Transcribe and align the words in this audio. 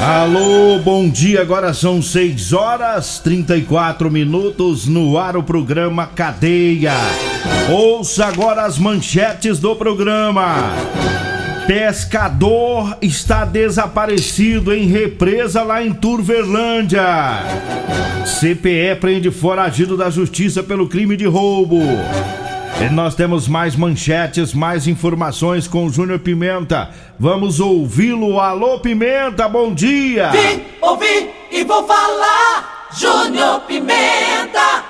Alô, 0.00 0.78
bom 0.78 1.08
dia. 1.08 1.40
Agora 1.40 1.74
são 1.74 2.00
6 2.00 2.52
horas 2.52 3.18
34 3.18 4.08
minutos 4.08 4.86
no 4.86 5.18
ar 5.18 5.36
o 5.36 5.42
programa 5.42 6.06
Cadeia. 6.06 6.92
Ouça 7.68 8.26
agora 8.26 8.62
as 8.62 8.78
manchetes 8.78 9.58
do 9.58 9.74
programa. 9.74 10.72
Pescador 11.66 12.96
está 13.02 13.44
desaparecido 13.44 14.72
em 14.72 14.86
represa 14.86 15.62
lá 15.62 15.84
em 15.84 15.92
Turverlândia. 15.92 17.04
CPE 18.24 18.96
prende 19.00 19.32
foragido 19.32 19.96
da 19.96 20.08
justiça 20.08 20.62
pelo 20.62 20.88
crime 20.88 21.16
de 21.16 21.26
roubo. 21.26 21.82
E 22.80 22.88
nós 22.90 23.14
temos 23.14 23.48
mais 23.48 23.74
manchetes, 23.74 24.54
mais 24.54 24.86
informações 24.86 25.66
com 25.66 25.86
o 25.86 25.90
Júnior 25.90 26.20
Pimenta. 26.20 26.90
Vamos 27.18 27.58
ouvi-lo. 27.58 28.38
Alô, 28.38 28.78
Pimenta, 28.78 29.48
bom 29.48 29.74
dia! 29.74 30.30
Vim, 30.30 30.62
ouvi 30.80 31.30
e 31.50 31.64
vou 31.64 31.84
falar, 31.86 32.88
Júnior 32.96 33.60
Pimenta! 33.62 34.84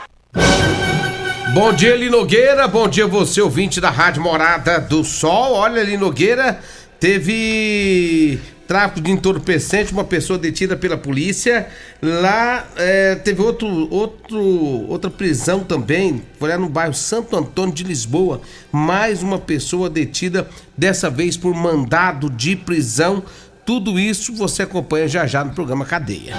Bom 1.54 1.72
dia, 1.72 1.96
Linogueira. 1.96 2.68
Bom 2.68 2.86
dia, 2.86 3.06
você, 3.06 3.40
ouvinte 3.40 3.80
da 3.80 3.88
Rádio 3.88 4.22
Morada 4.22 4.78
do 4.78 5.02
Sol. 5.02 5.54
Olha, 5.54 5.82
Linogueira, 5.82 6.60
teve 7.00 8.38
tráfico 8.68 9.00
de 9.00 9.10
entorpecente, 9.10 9.94
uma 9.94 10.04
pessoa 10.04 10.38
detida 10.38 10.76
pela 10.76 10.98
polícia. 10.98 11.66
Lá 12.02 12.66
é, 12.76 13.14
teve 13.14 13.40
outro, 13.40 13.66
outro, 13.90 14.38
outra 14.38 15.10
prisão 15.10 15.60
também, 15.60 16.22
foi 16.38 16.50
lá 16.50 16.58
no 16.58 16.68
bairro 16.68 16.92
Santo 16.92 17.34
Antônio 17.34 17.74
de 17.74 17.82
Lisboa. 17.82 18.42
Mais 18.70 19.22
uma 19.22 19.38
pessoa 19.38 19.88
detida, 19.88 20.46
dessa 20.76 21.08
vez 21.08 21.34
por 21.34 21.54
mandado 21.54 22.28
de 22.28 22.54
prisão. 22.54 23.22
Tudo 23.64 23.98
isso 23.98 24.34
você 24.34 24.62
acompanha 24.62 25.08
já 25.08 25.26
já 25.26 25.42
no 25.42 25.52
programa 25.52 25.86
Cadeia. 25.86 26.34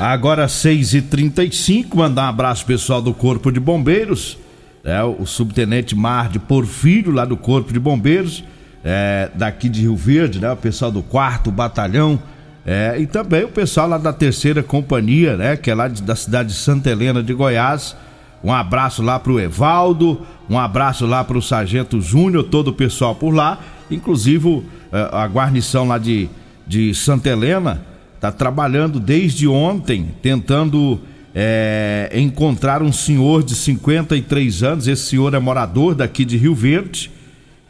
Agora 0.00 0.46
6h35, 0.46 1.94
mandar 1.94 2.24
um 2.24 2.30
abraço 2.30 2.66
pessoal 2.66 3.00
do 3.00 3.14
Corpo 3.14 3.52
de 3.52 3.60
Bombeiros, 3.60 4.36
é, 4.82 5.00
o 5.04 5.24
subtenente 5.24 5.94
Mar 5.94 6.28
de 6.28 6.40
Porfírio, 6.40 7.12
lá 7.12 7.24
do 7.24 7.36
Corpo 7.36 7.72
de 7.72 7.78
Bombeiros 7.78 8.42
é, 8.84 9.30
daqui 9.34 9.68
de 9.68 9.82
Rio 9.82 9.96
Verde, 9.96 10.40
né? 10.40 10.50
O 10.50 10.56
pessoal 10.56 10.90
do 10.90 11.02
quarto 11.02 11.50
batalhão. 11.50 12.18
É, 12.64 12.96
e 12.98 13.06
também 13.06 13.44
o 13.44 13.48
pessoal 13.48 13.88
lá 13.88 13.98
da 13.98 14.12
terceira 14.12 14.62
companhia, 14.62 15.36
né? 15.36 15.56
Que 15.56 15.70
é 15.70 15.74
lá 15.74 15.88
de, 15.88 16.02
da 16.02 16.14
cidade 16.14 16.50
de 16.50 16.54
Santa 16.54 16.90
Helena 16.90 17.22
de 17.22 17.32
Goiás. 17.32 17.96
Um 18.42 18.52
abraço 18.52 19.02
lá 19.02 19.20
pro 19.20 19.38
Evaldo, 19.38 20.22
um 20.50 20.58
abraço 20.58 21.06
lá 21.06 21.22
pro 21.22 21.40
Sargento 21.40 22.00
Júnior, 22.00 22.44
todo 22.44 22.68
o 22.68 22.72
pessoal 22.72 23.14
por 23.14 23.32
lá. 23.32 23.60
Inclusive 23.90 24.64
é, 24.92 25.08
a 25.12 25.26
guarnição 25.26 25.86
lá 25.86 25.98
de, 25.98 26.28
de 26.66 26.92
Santa 26.94 27.28
Helena 27.28 27.82
tá 28.20 28.32
trabalhando 28.32 28.98
desde 29.00 29.46
ontem, 29.48 30.14
tentando 30.20 31.00
é, 31.34 32.10
encontrar 32.14 32.82
um 32.82 32.92
senhor 32.92 33.42
de 33.42 33.54
53 33.54 34.62
anos. 34.62 34.88
Esse 34.88 35.02
senhor 35.02 35.34
é 35.34 35.38
morador 35.38 35.94
daqui 35.94 36.24
de 36.24 36.36
Rio 36.36 36.54
Verde 36.54 37.10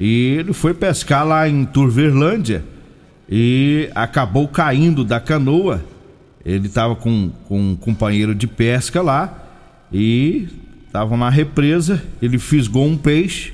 e 0.05 0.35
ele 0.37 0.53
foi 0.53 0.75
pescar 0.75 1.25
lá 1.25 1.49
em 1.49 1.65
Turverlândia 1.65 2.65
e 3.31 3.89
acabou 3.95 4.49
caindo 4.49 5.05
da 5.05 5.21
canoa. 5.21 5.81
Ele 6.45 6.67
estava 6.67 6.97
com, 6.97 7.31
com 7.47 7.71
um 7.71 7.77
companheiro 7.77 8.35
de 8.35 8.49
pesca 8.49 9.01
lá 9.01 9.47
e 9.93 10.49
estavam 10.85 11.17
na 11.17 11.31
represa. 11.31 12.03
Ele 12.21 12.37
fisgou 12.37 12.85
um 12.85 12.97
peixe 12.97 13.53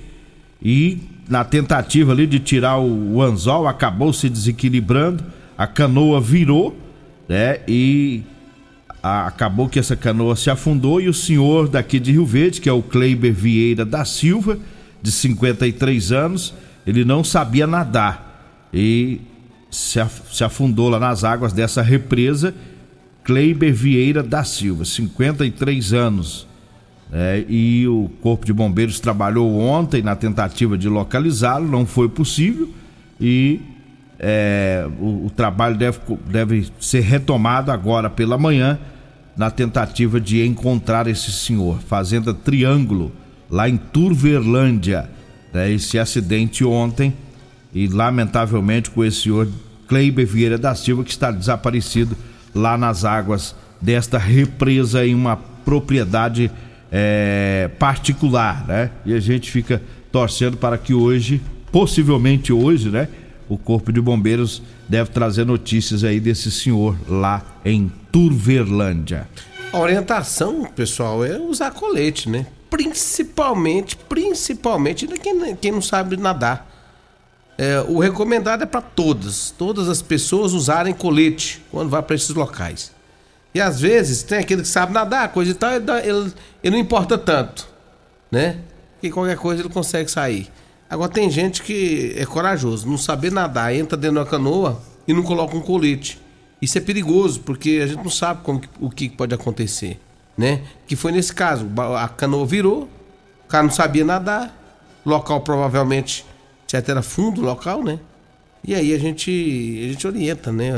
e, 0.63 0.97
na 1.29 1.45
tentativa 1.45 2.13
ali 2.13 2.27
de 2.27 2.39
tirar 2.39 2.79
o, 2.79 3.17
o 3.17 3.23
anzol, 3.23 3.69
acabou 3.69 4.11
se 4.11 4.31
desequilibrando. 4.31 5.23
A 5.59 5.67
canoa 5.67 6.19
virou, 6.19 6.75
né? 7.29 7.59
E 7.69 8.23
acabou 9.03 9.69
que 9.69 9.79
essa 9.79 9.95
canoa 9.95 10.35
se 10.35 10.49
afundou. 10.49 10.99
E 10.99 11.11
o 11.11 11.15
senhor 11.15 11.69
daqui 11.69 12.01
de 12.01 12.13
Rio 12.13 12.25
Verde, 12.25 12.59
que 12.59 12.71
é 12.71 12.73
o 12.73 12.81
Kleiber 12.81 13.35
Vieira 13.35 13.85
da 13.85 14.03
Silva 14.07 14.59
de 15.03 15.11
53 15.13 16.13
anos, 16.13 16.55
ele 16.87 17.05
não 17.05 17.23
sabia 17.23 17.67
nadar 17.67 18.69
e 18.73 19.21
se, 19.71 20.01
afundou 20.43 20.89
lá 20.89 20.99
nas 20.99 21.25
águas 21.25 21.53
dessa 21.53 21.83
represa. 21.83 22.55
Kleiber 23.25 23.75
Vieira 23.75 24.23
da 24.23 24.43
Silva, 24.43 24.87
53 24.87 25.93
anos. 25.93 26.47
É, 27.13 27.45
e 27.49 27.87
o 27.87 28.11
Corpo 28.23 28.47
de 28.47 28.53
Bombeiros 28.53 29.01
trabalhou 29.01 29.59
ontem 29.59 30.03
na 30.03 30.17
tentativa 30.17 30.77
de 30.77 30.89
localizá-lo, 30.89 31.67
não 31.67 31.87
foi 31.87 32.09
possível 32.09 32.69
e 33.21 33.61
é, 34.19 34.87
o, 35.01 35.27
o, 35.27 35.31
trabalho 35.31 35.77
deve, 35.77 35.99
deve 36.27 36.69
ser 36.81 37.01
retomado 37.01 37.71
agora 37.71 38.11
pela 38.11 38.37
manhã 38.37 38.79
na 39.37 39.51
tentativa 39.51 40.21
de 40.21 40.45
encontrar 40.45 41.07
esse 41.07 41.31
senhor. 41.31 41.81
Fazenda 41.81 42.35
Triângulo, 42.35 43.13
lá 43.51 43.69
em 43.69 43.77
Turverlândia. 43.77 45.09
Né? 45.53 45.73
Esse 45.73 45.99
acidente 45.99 46.65
ontem 46.65 47.15
e 47.73 47.87
lamentavelmente 47.87 48.91
com 48.91 49.05
esse 49.05 49.23
senhor 49.23 49.49
Kleiber 49.87 50.27
Vieira 50.27 50.59
da 50.59 50.75
Silva 50.75 51.05
que 51.05 51.11
está 51.11 51.31
desaparecido 51.31 52.17
lá 52.55 52.77
nas 52.77 53.05
águas 53.05 53.55
desta 53.81 54.19
represa 54.19 55.07
em 55.07 55.15
uma 55.15 55.37
propriedade 55.37 56.51
é, 56.91 57.71
particular, 57.79 58.67
né? 58.67 58.91
E 59.05 59.13
a 59.15 59.21
gente 59.21 59.51
fica 59.51 59.83
torcendo 60.11 60.57
para 60.57 60.79
que 60.79 60.95
hoje, 60.95 61.41
possivelmente 61.71 62.53
hoje, 62.53 62.89
né? 62.89 63.09
O 63.49 63.57
Corpo 63.57 63.93
de 63.93 64.01
Bombeiros 64.01 64.63
deve 64.89 65.11
trazer 65.11 65.45
notícias 65.45 66.05
aí 66.05 66.21
desse 66.21 66.51
senhor 66.51 66.97
lá 67.09 67.43
em 67.65 67.91
Turverlândia. 68.11 69.29
A 69.73 69.79
orientação, 69.79 70.65
pessoal, 70.65 71.25
é 71.25 71.39
usar 71.39 71.71
colete, 71.71 72.29
né? 72.29 72.47
Principalmente, 72.71 73.97
principalmente 73.97 75.07
quem, 75.07 75.57
quem 75.57 75.73
não 75.73 75.83
sabe 75.83 76.17
nadar. 76.17 76.67
É, 77.57 77.81
o 77.89 77.99
recomendado 77.99 78.63
é 78.63 78.67
para 78.67 78.81
todas, 78.81 79.53
todas 79.57 79.89
as 79.89 80.01
pessoas 80.01 80.53
usarem 80.53 80.95
colete 80.95 81.63
quando 81.71 81.89
vai 81.89 82.03
para 82.03 82.15
esses 82.15 82.31
locais. 82.31 82.93
E 83.53 83.61
às 83.61 83.81
vezes 83.81 84.23
tem 84.23 84.39
aquele 84.39 84.63
que 84.63 84.69
sabe 84.69 84.93
nadar, 84.93 85.33
coisa 85.33 85.51
e 85.51 85.55
tal, 85.55 85.73
ele, 85.73 86.33
ele, 86.63 86.71
não 86.71 86.79
importa 86.79 87.19
tanto, 87.19 87.67
né? 88.31 88.59
Que 89.01 89.11
qualquer 89.11 89.37
coisa 89.37 89.63
ele 89.63 89.69
consegue 89.69 90.09
sair. 90.09 90.49
Agora 90.89 91.11
tem 91.11 91.29
gente 91.29 91.63
que 91.63 92.15
é 92.17 92.25
corajoso, 92.25 92.89
não 92.89 92.97
saber 92.97 93.33
nadar, 93.33 93.75
entra 93.75 93.97
dentro 93.97 94.23
da 94.23 94.27
canoa 94.27 94.81
e 95.07 95.13
não 95.13 95.23
coloca 95.23 95.57
um 95.57 95.61
colete. 95.61 96.21
Isso 96.63 96.79
é 96.79 96.81
perigoso, 96.81 97.41
porque 97.41 97.81
a 97.83 97.87
gente 97.87 98.03
não 98.03 98.11
sabe 98.11 98.43
como, 98.43 98.61
o 98.81 98.91
que 98.91 99.09
pode 99.09 99.35
acontecer 99.35 99.99
né? 100.39 100.63
Que 100.87 100.95
foi 100.95 101.11
nesse 101.11 101.35
caso, 101.35 101.67
a 101.99 102.09
canoa 102.09 102.47
virou, 102.47 102.89
o 103.45 103.49
cara 103.49 103.65
não 103.65 103.73
sabia 103.73 104.05
nadar, 104.05 104.57
local 105.05 105.41
provavelmente, 105.41 106.25
certo, 106.69 106.91
era 106.91 107.03
fundo 107.03 107.41
local, 107.41 107.83
né? 107.83 107.99
E 108.65 108.75
aí 108.75 108.95
a 108.95 108.99
gente, 108.99 109.31
a 109.85 109.93
gente 109.93 110.07
orienta, 110.07 110.53
né? 110.53 110.71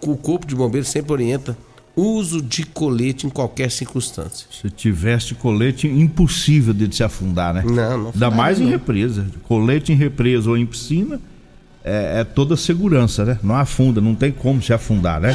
O 0.00 0.16
corpo 0.16 0.46
de 0.46 0.54
bombeiros 0.54 0.88
sempre 0.88 1.12
orienta 1.12 1.56
uso 1.94 2.40
de 2.40 2.64
colete 2.64 3.26
em 3.26 3.30
qualquer 3.30 3.70
circunstância. 3.70 4.46
Se 4.50 4.70
tivesse 4.70 5.34
colete, 5.34 5.86
impossível 5.86 6.72
de 6.72 6.94
se 6.94 7.02
afundar, 7.02 7.52
né? 7.52 7.62
Não, 7.64 7.98
não. 7.98 8.10
Ainda 8.12 8.30
mais 8.30 8.58
não. 8.58 8.66
em 8.66 8.70
represa. 8.70 9.26
Colete 9.42 9.92
em 9.92 9.96
represa 9.96 10.48
ou 10.48 10.56
em 10.56 10.64
piscina 10.64 11.20
é, 11.84 12.20
é, 12.20 12.24
toda 12.24 12.56
segurança, 12.56 13.24
né? 13.24 13.38
Não 13.42 13.56
afunda, 13.56 14.00
não 14.00 14.14
tem 14.14 14.30
como 14.32 14.62
se 14.62 14.72
afundar, 14.72 15.20
né? 15.20 15.34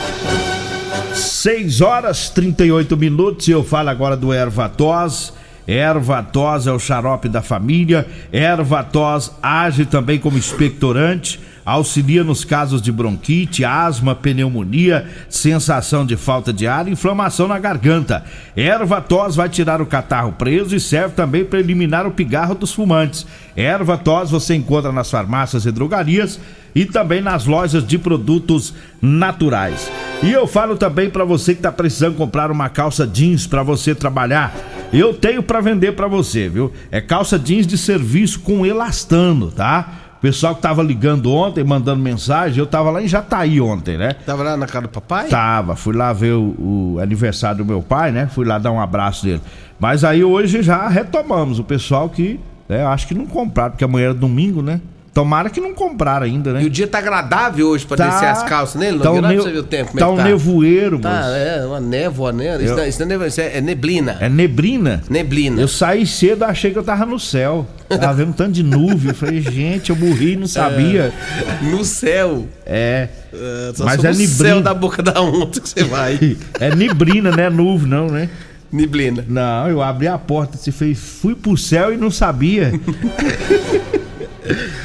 6 1.47 1.79
horas 1.79 2.29
38 2.31 2.97
minutos 2.97 3.47
e 3.47 3.51
eu 3.51 3.63
falo 3.63 3.87
agora 3.87 4.17
do 4.17 4.33
Ervatos. 4.33 5.31
Erva 5.67 6.23
tos 6.23 6.65
é 6.65 6.71
o 6.71 6.79
xarope 6.79 7.27
da 7.27 7.41
família. 7.41 8.07
Erva 8.31 8.83
tos 8.83 9.31
age 9.41 9.85
também 9.85 10.17
como 10.17 10.37
expectorante 10.37 11.39
auxilia 11.67 12.23
nos 12.23 12.45
casos 12.45 12.81
de 12.81 12.93
bronquite, 12.93 13.65
asma, 13.65 14.15
pneumonia, 14.15 15.05
sensação 15.27 16.05
de 16.05 16.15
falta 16.15 16.53
de 16.53 16.65
ar 16.65 16.87
e 16.87 16.91
inflamação 16.91 17.45
na 17.45 17.59
garganta. 17.59 18.23
Erva 18.55 19.01
tos 19.01 19.35
vai 19.35 19.49
tirar 19.49 19.81
o 19.81 19.85
catarro 19.85 20.31
preso 20.31 20.73
e 20.73 20.79
serve 20.79 21.13
também 21.13 21.43
para 21.43 21.59
eliminar 21.59 22.07
o 22.07 22.11
pigarro 22.11 22.55
dos 22.55 22.71
fumantes. 22.71 23.27
Erva 23.53 23.97
tos 23.97 24.31
você 24.31 24.55
encontra 24.55 24.93
nas 24.93 25.11
farmácias 25.11 25.65
e 25.65 25.71
drogarias 25.71 26.39
e 26.73 26.85
também 26.85 27.19
nas 27.19 27.45
lojas 27.45 27.85
de 27.85 27.97
produtos 27.97 28.73
naturais. 29.01 29.91
E 30.23 30.31
eu 30.31 30.47
falo 30.47 30.77
também 30.77 31.09
para 31.09 31.25
você 31.25 31.53
que 31.53 31.59
está 31.59 31.71
precisando 31.71 32.15
comprar 32.15 32.49
uma 32.49 32.69
calça 32.69 33.05
jeans 33.05 33.45
para 33.45 33.61
você 33.61 33.93
trabalhar. 33.93 34.55
Eu 34.91 35.13
tenho 35.13 35.43
para 35.43 35.59
vender 35.59 35.93
para 35.93 36.07
você, 36.07 36.47
viu? 36.47 36.71
É 36.91 37.01
calça 37.01 37.37
jeans 37.37 37.67
de 37.67 37.77
serviço 37.77 38.39
com 38.39 38.65
elastano, 38.65 39.51
tá? 39.51 40.07
O 40.17 40.19
pessoal 40.19 40.55
que 40.55 40.61
tava 40.61 40.81
ligando 40.81 41.31
ontem, 41.31 41.63
mandando 41.63 42.01
mensagem, 42.01 42.57
eu 42.57 42.65
tava 42.65 42.89
lá 42.89 43.03
em 43.03 43.07
Jataí 43.07 43.61
ontem, 43.61 43.97
né? 43.97 44.13
Tava 44.25 44.43
lá 44.43 44.57
na 44.57 44.65
casa 44.65 44.83
do 44.83 44.89
papai? 44.89 45.27
Tava, 45.27 45.75
fui 45.75 45.95
lá 45.95 46.11
ver 46.11 46.33
o, 46.33 46.95
o, 46.95 46.99
aniversário 46.99 47.59
do 47.59 47.65
meu 47.65 47.83
pai, 47.83 48.11
né? 48.11 48.27
Fui 48.27 48.45
lá 48.45 48.57
dar 48.57 48.71
um 48.71 48.81
abraço 48.81 49.25
dele. 49.25 49.41
Mas 49.79 50.03
aí 50.03 50.23
hoje 50.23 50.63
já 50.63 50.87
retomamos 50.87 51.59
o 51.59 51.63
pessoal 51.63 52.09
que, 52.09 52.39
né, 52.67 52.83
acho 52.85 53.07
que 53.07 53.13
não 53.13 53.27
compraram, 53.27 53.71
porque 53.71 53.83
amanhã 53.83 54.09
é 54.09 54.13
domingo, 54.13 54.63
né? 54.63 54.81
Tomara 55.17 55.49
que 55.49 55.59
não 55.59 55.73
compraram 55.73 56.27
ainda, 56.27 56.53
né? 56.53 56.61
E 56.61 56.67
o 56.67 56.69
dia 56.69 56.85
tá 56.85 56.99
agradável 56.99 57.69
hoje 57.69 57.83
pra 57.87 57.97
tá, 57.97 58.07
descer 58.07 58.27
as 58.27 58.43
calças 58.43 58.79
nele? 58.79 58.99
Tá 58.99 59.11
não 59.11 59.19
tá 59.19 59.33
você 59.33 59.49
viu 59.49 59.61
o 59.61 59.63
tempo, 59.63 59.97
é 59.97 59.99
tá, 59.99 60.09
um 60.11 60.15
tá? 60.15 60.23
nevoeiro, 60.23 60.99
tá, 60.99 61.09
moço. 61.09 61.29
é, 61.29 61.65
uma 61.65 61.79
névoa, 61.79 62.31
né? 62.31 62.55
Eu... 62.55 62.61
Isso, 62.61 62.79
isso, 62.81 63.03
não 63.03 63.23
é, 63.23 63.27
isso 63.27 63.41
é 63.41 63.59
neblina. 63.59 64.17
É 64.21 64.29
neblina? 64.29 65.01
Neblina. 65.09 65.59
Eu 65.59 65.67
saí 65.67 66.05
cedo, 66.05 66.43
achei 66.43 66.69
que 66.69 66.77
eu 66.77 66.83
tava 66.83 67.03
no 67.03 67.19
céu. 67.19 67.65
Tava 67.89 68.13
vendo 68.13 68.29
um 68.29 68.33
tanto 68.33 68.51
de 68.51 68.61
nuvem. 68.61 69.09
Eu 69.09 69.15
falei, 69.15 69.41
gente, 69.41 69.89
eu 69.89 69.95
morri 69.95 70.35
não 70.35 70.45
sabia. 70.45 71.11
É, 71.11 71.65
no 71.65 71.83
céu. 71.83 72.45
É. 72.63 73.09
é 73.33 73.73
Mas 73.79 74.03
é 74.03 74.09
neblina. 74.09 74.29
céu 74.29 74.61
da 74.61 74.75
boca 74.75 75.01
da 75.01 75.19
onça 75.19 75.59
que 75.59 75.67
você 75.67 75.83
vai. 75.83 76.37
é 76.61 76.75
neblina, 76.75 77.31
né? 77.31 77.49
Nuvem, 77.49 77.89
não, 77.89 78.05
né? 78.05 78.29
Neblina. 78.71 79.25
Não, 79.27 79.67
eu 79.67 79.81
abri 79.81 80.07
a 80.07 80.17
porta, 80.19 80.59
se 80.59 80.71
fez, 80.71 80.99
fui 80.99 81.33
pro 81.33 81.57
céu 81.57 81.91
e 81.91 81.97
não 81.97 82.11
sabia. 82.11 82.71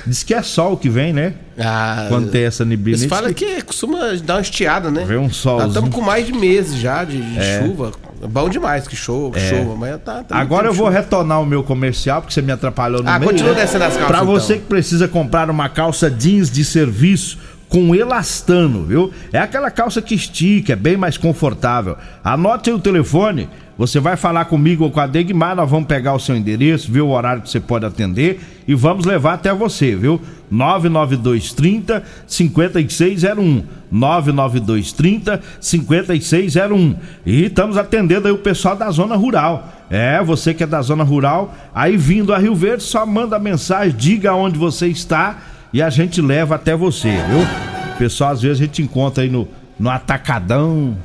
Diz 0.07 0.23
que 0.23 0.35
é 0.35 0.43
sol 0.43 0.77
que 0.77 0.89
vem, 0.89 1.13
né? 1.13 1.35
Ah, 1.59 2.07
Quando 2.09 2.31
tem 2.31 2.45
essa 2.45 2.65
neblina. 2.65 2.99
Eles 2.99 3.09
falam 3.09 3.33
que... 3.33 3.45
que 3.45 3.63
costuma 3.63 3.99
dar 4.25 4.35
uma 4.35 4.41
estiada, 4.41 4.91
né? 4.91 5.05
Vem 5.05 5.19
um 5.19 5.31
sol. 5.31 5.59
Nós 5.59 5.69
estamos 5.69 5.95
com 5.95 6.01
mais 6.01 6.27
de 6.27 6.33
meses 6.33 6.77
já 6.77 7.05
de, 7.05 7.21
de 7.21 7.39
é. 7.39 7.63
chuva. 7.63 7.93
É 8.23 8.27
bom 8.27 8.49
demais 8.49 8.87
que 8.87 8.95
chova, 8.95 9.39
é. 9.39 9.51
chova 9.51 9.75
mas 9.77 10.01
tá, 10.03 10.23
tá 10.23 10.37
Agora 10.37 10.69
eu 10.69 10.73
vou 10.73 10.87
chuva. 10.87 10.99
retornar 10.99 11.43
o 11.43 11.47
meu 11.47 11.63
comercial, 11.63 12.21
porque 12.21 12.33
você 12.33 12.41
me 12.41 12.53
atrapalhou 12.53 13.03
no 13.03 13.09
ah, 13.09 13.19
meio. 13.19 13.29
Ah, 13.29 13.33
continua 13.33 13.55
né? 13.55 13.63
descendo 13.63 13.85
as 13.85 13.97
calças. 13.97 14.09
Pra 14.09 14.23
você 14.23 14.55
então. 14.55 14.63
que 14.63 14.69
precisa 14.69 15.09
comprar 15.09 15.51
uma 15.51 15.69
calça 15.69 16.11
jeans 16.11 16.51
de 16.51 16.65
serviço 16.65 17.39
com 17.73 17.95
elastano, 17.95 18.85
viu? 18.85 19.11
É 19.33 19.39
aquela 19.39 19.71
calça 19.71 20.03
que 20.03 20.15
estica, 20.15 20.75
é 20.75 20.77
bem 20.77 20.97
mais 20.97 21.17
confortável. 21.17 21.97
Anote 22.23 22.69
aí 22.69 22.77
o 22.77 22.79
telefone 22.79 23.49
você 23.83 23.99
vai 23.99 24.17
falar 24.17 24.45
comigo 24.45 24.85
ou 24.85 24.91
com 24.91 25.01
a 25.01 25.07
Degmar, 25.07 25.57
nós 25.57 25.69
vamos 25.69 25.89
pegar 25.89 26.15
o 26.15 26.19
seu 26.21 26.37
endereço, 26.37 26.93
ver 26.93 27.01
o 27.01 27.09
horário 27.09 27.43
que 27.43 27.51
você 27.51 27.59
pode 27.59 27.87
atender 27.87 28.41
e 28.69 28.75
vamos 28.75 29.05
levar 29.05 29.35
até 29.35 29.53
você, 29.53 29.97
viu? 29.97 30.21
99230 30.51 32.03
5601. 32.27 33.65
99230 33.91 35.41
5601. 35.61 36.97
E 37.25 37.47
estamos 37.47 37.77
atendendo 37.79 38.29
aí 38.29 38.33
o 38.33 38.39
pessoal 38.39 38.77
da 38.77 38.91
zona 38.91 39.17
rural. 39.17 39.73
É, 39.91 40.23
você 40.23 40.55
que 40.55 40.63
é 40.63 40.67
da 40.67 40.81
zona 40.83 41.03
rural, 41.03 41.55
aí 41.75 41.97
vindo 41.97 42.33
a 42.33 42.39
Rio 42.39 42.55
Verde, 42.55 42.83
só 42.83 43.05
manda 43.05 43.39
mensagem, 43.39 43.97
diga 43.97 44.35
onde 44.35 44.59
você 44.59 44.87
está 44.87 45.39
e 45.73 45.81
a 45.83 45.91
gente 45.91 46.21
leva 46.21 46.57
até 46.57 46.77
você, 46.77 47.11
viu? 47.11 47.97
Pessoal, 47.99 48.33
às 48.33 48.43
vezes 48.43 48.61
a 48.61 48.65
gente 48.65 48.83
encontra 48.83 49.23
aí 49.23 49.31
no, 49.31 49.49
no 49.79 49.91
Atacadão, 49.91 50.97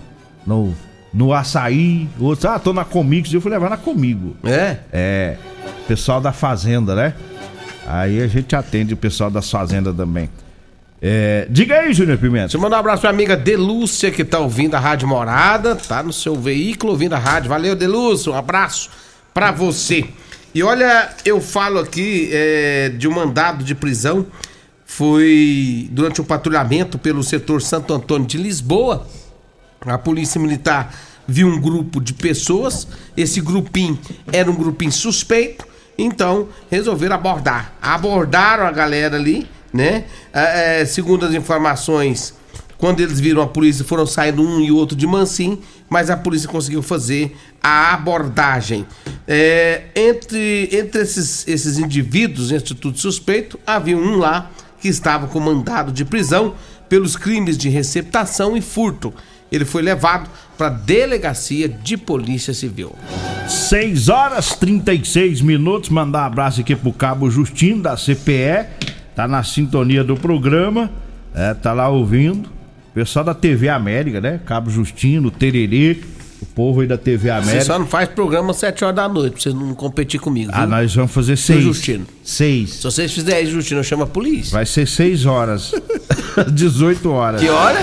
no 0.46 0.76
no 1.14 1.34
açaí, 1.34 2.08
outros, 2.20 2.46
ah, 2.46 2.60
tô 2.60 2.74
na 2.74 2.86
Comix, 2.86 3.34
eu 3.34 3.42
fui 3.42 3.50
levar 3.50 3.72
na 3.72 3.78
Comigo. 3.78 4.36
É? 4.44 4.78
É. 4.92 5.38
Pessoal 5.88 6.22
da 6.22 6.32
Fazenda, 6.32 6.94
né? 6.94 7.14
Aí 7.88 8.22
a 8.22 8.28
gente 8.28 8.56
atende 8.56 8.94
o 8.94 8.98
pessoal 8.98 9.32
das 9.32 9.50
Fazendas 9.50 9.96
também. 9.96 10.30
É, 11.02 11.48
diga 11.50 11.80
aí, 11.80 11.94
Júnior 11.94 12.18
Pimenta. 12.18 12.46
Deixa 12.46 12.58
eu 12.58 12.62
mandar 12.62 12.78
um 12.78 12.80
abraço 12.82 13.02
pra 13.02 13.10
amiga 13.10 13.38
Delúcia, 13.38 14.12
que 14.12 14.24
tá 14.24 14.40
ouvindo 14.40 14.76
a 14.76 14.80
Rádio 14.80 15.08
Morada, 15.08 15.76
tá 15.76 16.04
no 16.04 16.12
seu 16.12 16.36
veículo 16.36 16.92
ouvindo 16.92 17.14
a 17.14 17.20
rádio. 17.20 17.50
Valeu, 17.50 17.76
Delúcia, 17.76 18.32
um 18.32 18.36
abraço 18.36 18.90
pra 19.34 19.52
você. 19.52 20.06
E 20.54 20.62
olha, 20.64 21.10
eu 21.24 21.40
falo 21.40 21.80
aqui 21.80 22.30
é, 22.32 22.90
de 22.90 23.08
um 23.08 23.12
mandado 23.12 23.64
de 23.64 23.74
prisão. 23.74 24.26
Foi 24.88 25.88
durante 25.92 26.22
um 26.22 26.26
patrulhamento 26.26 26.98
pelo 26.98 27.22
setor 27.22 27.62
Santo 27.62 27.94
Antônio 27.94 28.26
de 28.26 28.38
Lisboa 28.38 29.06
a 29.86 29.98
polícia 29.98 30.40
militar 30.40 30.94
viu 31.28 31.48
um 31.48 31.60
grupo 31.60 32.00
de 32.00 32.14
pessoas, 32.14 32.88
esse 33.16 33.42
grupinho 33.42 34.00
era 34.32 34.50
um 34.50 34.56
grupinho 34.56 34.92
suspeito, 34.92 35.68
então 35.98 36.48
resolveram 36.70 37.16
abordar. 37.16 37.74
Abordaram 37.82 38.66
a 38.66 38.72
galera 38.72 39.18
ali, 39.18 39.48
né? 39.74 40.06
É, 40.34 40.86
segundo 40.86 41.26
as 41.26 41.34
informações, 41.34 42.34
quando 42.78 43.02
eles 43.02 43.20
viram 43.20 43.42
a 43.42 43.48
polícia, 43.48 43.84
foram 43.84 44.06
saindo 44.06 44.42
um 44.42 44.62
e 44.62 44.72
outro 44.72 44.96
de 44.96 45.06
mansinho, 45.06 45.62
mas 45.90 46.10
a 46.10 46.16
polícia 46.16 46.48
conseguiu 46.48 46.82
fazer 46.82 47.36
a 47.62 47.94
abordagem. 47.94 48.86
É, 49.28 49.84
entre 49.96 50.70
entre 50.72 51.02
esses, 51.02 51.46
esses 51.48 51.78
indivíduos, 51.78 52.52
instituto 52.52 52.98
suspeito, 53.00 53.60
havia 53.66 53.98
um 53.98 54.18
lá 54.18 54.50
que 54.80 54.88
estava 54.88 55.28
com 55.28 55.40
mandado 55.40 55.92
de 55.92 56.06
prisão 56.06 56.56
pelos 56.88 57.16
crimes 57.16 57.58
de 57.58 57.70
receptação 57.70 58.56
e 58.56 58.62
furto 58.62 59.14
ele 59.52 59.66
foi 59.66 59.82
levado 59.82 60.30
para 60.58 60.68
a 60.68 60.70
delegacia 60.70 61.70
de 61.70 61.98
polícia 61.98 62.54
civil. 62.54 62.96
6 63.48 64.10
horas 64.10 64.56
36 64.56 65.42
minutos. 65.42 65.90
Mandar 65.90 66.24
um 66.24 66.26
abraço 66.26 66.62
aqui 66.62 66.76
pro 66.76 66.92
Cabo 66.92 67.30
Justino 67.30 67.82
da 67.82 67.96
CPE. 67.96 68.66
Tá 69.16 69.28
na 69.28 69.44
sintonia 69.44 70.04
do 70.04 70.16
programa. 70.16 70.92
É, 71.34 71.54
tá 71.54 71.74
lá 71.74 71.88
ouvindo. 71.90 72.50
Pessoal 72.94 73.24
da 73.24 73.34
TV 73.34 73.70
América, 73.70 74.20
né? 74.20 74.40
Cabo 74.46 74.70
Justino, 74.70 75.32
Tererê. 75.32 76.02
O 76.42 76.46
povo 76.46 76.82
aí 76.82 76.88
da 76.88 76.98
TV 76.98 77.30
América. 77.30 77.62
Você 77.62 77.66
só 77.66 77.80
não 77.80 77.88
faz 77.88 78.10
programa 78.10 78.52
às 78.52 78.58
7 78.58 78.84
horas 78.84 78.96
da 78.96 79.10
noite 79.10 79.34
pra 79.34 79.42
você 79.42 79.50
não 79.50 79.74
competir 79.74 80.20
comigo. 80.20 80.52
Ah, 80.54 80.58
viu? 80.58 80.64
Ah, 80.64 80.68
nós 80.68 80.94
vamos 80.94 81.12
fazer 81.12 81.36
6. 81.36 81.64
Justino. 81.64 82.06
6. 82.24 82.70
Se 82.70 82.84
vocês 82.84 83.12
fizerem 83.12 83.48
Justino, 83.48 83.84
chama 83.84 84.04
a 84.04 84.08
polícia. 84.08 84.52
Vai 84.54 84.66
ser 84.66 84.88
6 84.88 85.26
horas. 85.26 85.74
18 86.54 87.10
horas. 87.10 87.42
Que 87.42 87.50
hora? 87.50 87.80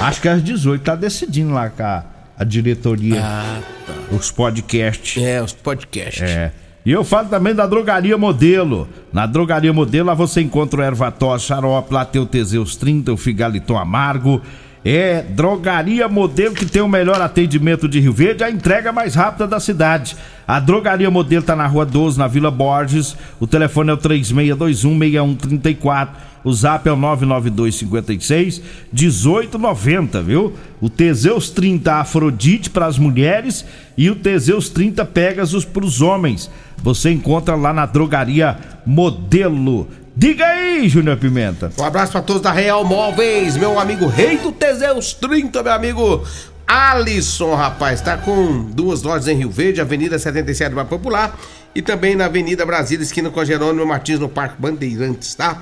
Acho 0.00 0.20
que 0.20 0.28
é 0.28 0.32
às 0.32 0.44
18. 0.44 0.82
Tá 0.82 0.94
decidindo 0.94 1.52
lá 1.52 1.68
com 1.68 1.82
a, 1.82 2.44
diretoria. 2.44 3.20
Ah, 3.22 3.60
tá. 3.86 4.16
Os 4.16 4.30
podcasts. 4.30 5.20
É, 5.20 5.42
os 5.42 5.52
podcasts. 5.52 6.22
É. 6.22 6.52
E 6.84 6.92
eu 6.92 7.02
falo 7.02 7.28
também 7.28 7.52
da 7.52 7.66
Drogaria 7.66 8.16
Modelo. 8.16 8.88
Na 9.12 9.26
Drogaria 9.26 9.72
Modelo, 9.72 10.06
lá 10.06 10.14
você 10.14 10.40
encontra 10.40 10.80
o 10.80 10.84
Ervatós, 10.84 11.42
Xarope, 11.42 11.92
lá 11.92 12.04
tem 12.04 12.22
o 12.22 12.26
Teseus 12.26 12.76
30, 12.76 13.12
o 13.12 13.16
Figaliton 13.16 13.76
Amargo 13.76 14.40
é 14.88 15.20
Drogaria 15.20 16.08
Modelo 16.08 16.54
que 16.54 16.64
tem 16.64 16.80
o 16.80 16.86
melhor 16.86 17.20
atendimento 17.20 17.88
de 17.88 17.98
Rio 17.98 18.12
Verde, 18.12 18.44
a 18.44 18.50
entrega 18.50 18.92
mais 18.92 19.16
rápida 19.16 19.44
da 19.44 19.58
cidade. 19.58 20.16
A 20.46 20.60
Drogaria 20.60 21.10
Modelo 21.10 21.40
está 21.40 21.56
na 21.56 21.66
Rua 21.66 21.84
12, 21.84 22.16
na 22.16 22.28
Vila 22.28 22.52
Borges. 22.52 23.16
O 23.40 23.48
telefone 23.48 23.90
é 23.90 23.94
o 23.94 23.98
36216134. 23.98 26.10
O 26.44 26.52
zap 26.52 26.88
é 26.88 26.92
o 26.92 26.96
99256 26.96 28.62
1890, 28.92 30.22
viu? 30.22 30.52
O 30.80 30.88
Teseus 30.88 31.50
30 31.50 31.94
Afrodite 31.94 32.70
para 32.70 32.86
as 32.86 32.96
mulheres 32.96 33.66
e 33.98 34.08
o 34.08 34.14
Teseus 34.14 34.68
30 34.68 35.04
Pegasus 35.06 35.64
para 35.64 35.84
os 35.84 36.00
homens. 36.00 36.48
Você 36.76 37.10
encontra 37.10 37.56
lá 37.56 37.72
na 37.72 37.86
Drogaria 37.86 38.56
Modelo. 38.86 39.88
Diga 40.18 40.46
aí, 40.46 40.88
Júnior 40.88 41.18
Pimenta. 41.18 41.70
Um 41.78 41.84
abraço 41.84 42.12
para 42.12 42.22
todos 42.22 42.40
da 42.40 42.50
Real 42.50 42.82
Móveis, 42.82 43.54
meu 43.54 43.78
amigo 43.78 44.06
Rei 44.06 44.38
do 44.38 44.50
Teseus 44.50 45.12
30, 45.12 45.62
meu 45.62 45.72
amigo 45.74 46.24
Alisson, 46.66 47.54
rapaz, 47.54 48.00
tá 48.00 48.16
com 48.16 48.62
duas 48.62 49.02
lojas 49.02 49.28
em 49.28 49.36
Rio 49.36 49.50
Verde, 49.50 49.78
Avenida 49.78 50.18
77 50.18 50.74
mais 50.74 50.88
popular 50.88 51.38
e 51.74 51.82
também 51.82 52.16
na 52.16 52.24
Avenida 52.24 52.64
Brasília, 52.64 53.04
esquina 53.04 53.28
com 53.28 53.38
a 53.38 53.44
Jerônimo 53.44 53.84
Martins 53.84 54.18
no 54.18 54.26
Parque 54.26 54.54
Bandeirantes, 54.58 55.34
tá? 55.34 55.60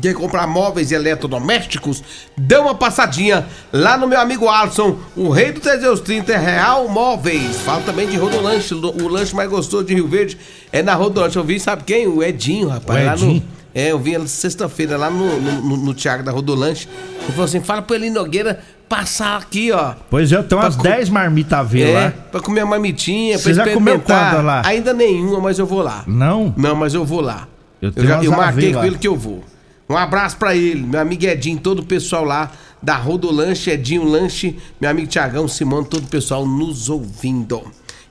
Quer 0.00 0.14
comprar 0.14 0.46
móveis 0.46 0.90
e 0.90 0.94
eletrodomésticos? 0.94 2.02
Dê 2.34 2.56
uma 2.56 2.74
passadinha 2.74 3.46
lá 3.70 3.98
no 3.98 4.08
meu 4.08 4.18
amigo 4.18 4.48
Alisson, 4.48 4.98
o 5.14 5.28
rei 5.28 5.52
do 5.52 5.60
Teseus 5.60 6.00
30 6.00 6.32
é 6.32 6.38
Real 6.38 6.88
Móveis. 6.88 7.60
Fala 7.60 7.82
também 7.82 8.08
de 8.08 8.16
Rodolanche, 8.16 8.72
o 8.72 9.06
lanche 9.08 9.36
mais 9.36 9.50
gostoso 9.50 9.84
de 9.84 9.94
Rio 9.94 10.08
Verde 10.08 10.38
é 10.72 10.82
na 10.82 10.94
Rodolanche. 10.94 11.36
Eu 11.36 11.44
vi, 11.44 11.60
sabe 11.60 11.84
quem? 11.84 12.08
O 12.08 12.22
Edinho, 12.22 12.68
rapaz. 12.68 13.02
O 13.02 13.06
lá 13.06 13.12
Edinho? 13.12 13.34
no. 13.34 13.61
É, 13.74 13.90
eu 13.92 13.98
vi 13.98 14.14
ele 14.14 14.28
sexta-feira 14.28 14.96
lá 14.96 15.10
no, 15.10 15.40
no, 15.40 15.76
no, 15.78 15.94
Thiago 15.94 16.22
da 16.22 16.30
Rodolanche. 16.30 16.88
Ele 17.22 17.32
falou 17.32 17.44
assim: 17.44 17.60
fala 17.60 17.80
pro 17.82 17.96
Eli 17.96 18.10
Nogueira 18.10 18.60
passar 18.88 19.38
aqui, 19.38 19.72
ó. 19.72 19.94
Pois 20.10 20.30
é, 20.30 20.42
tem 20.42 20.58
umas 20.58 20.74
Pra 20.76 20.82
co- 20.84 20.96
10 20.96 21.08
marmitas 21.08 21.58
a 21.58 21.62
ver 21.62 21.88
É, 21.88 21.94
lá. 22.04 22.10
pra 22.30 22.40
comer 22.40 22.62
uma 22.64 22.76
mamitinha, 22.76 23.38
Você 23.38 23.54
pra 23.54 23.64
já 23.66 23.72
comeu 23.72 23.98
quantas 23.98 24.44
lá? 24.44 24.62
Ainda 24.66 24.92
nenhuma, 24.92 25.40
mas 25.40 25.58
eu 25.58 25.64
vou 25.66 25.80
lá. 25.82 26.04
Não? 26.06 26.52
Não, 26.56 26.74
mas 26.76 26.92
eu 26.92 27.04
vou 27.04 27.20
lá. 27.22 27.48
Eu 27.80 27.90
Eu, 27.96 28.06
já, 28.06 28.22
eu 28.22 28.30
marquei 28.32 28.72
com 28.74 28.84
ele 28.84 28.98
que 28.98 29.08
eu 29.08 29.16
vou. 29.16 29.42
Um 29.88 29.96
abraço 29.96 30.36
pra 30.36 30.54
ele, 30.54 30.82
meu 30.82 31.00
amigo 31.00 31.24
Edinho, 31.24 31.58
todo 31.58 31.80
o 31.80 31.84
pessoal 31.84 32.24
lá 32.24 32.50
da 32.82 32.96
Rodolanche, 32.96 33.70
Edinho 33.70 34.04
Lanche, 34.04 34.56
meu 34.80 34.90
amigo 34.90 35.06
Tiagão, 35.06 35.46
Simão, 35.48 35.82
todo 35.84 36.04
o 36.04 36.08
pessoal 36.08 36.46
nos 36.46 36.88
ouvindo. 36.88 37.62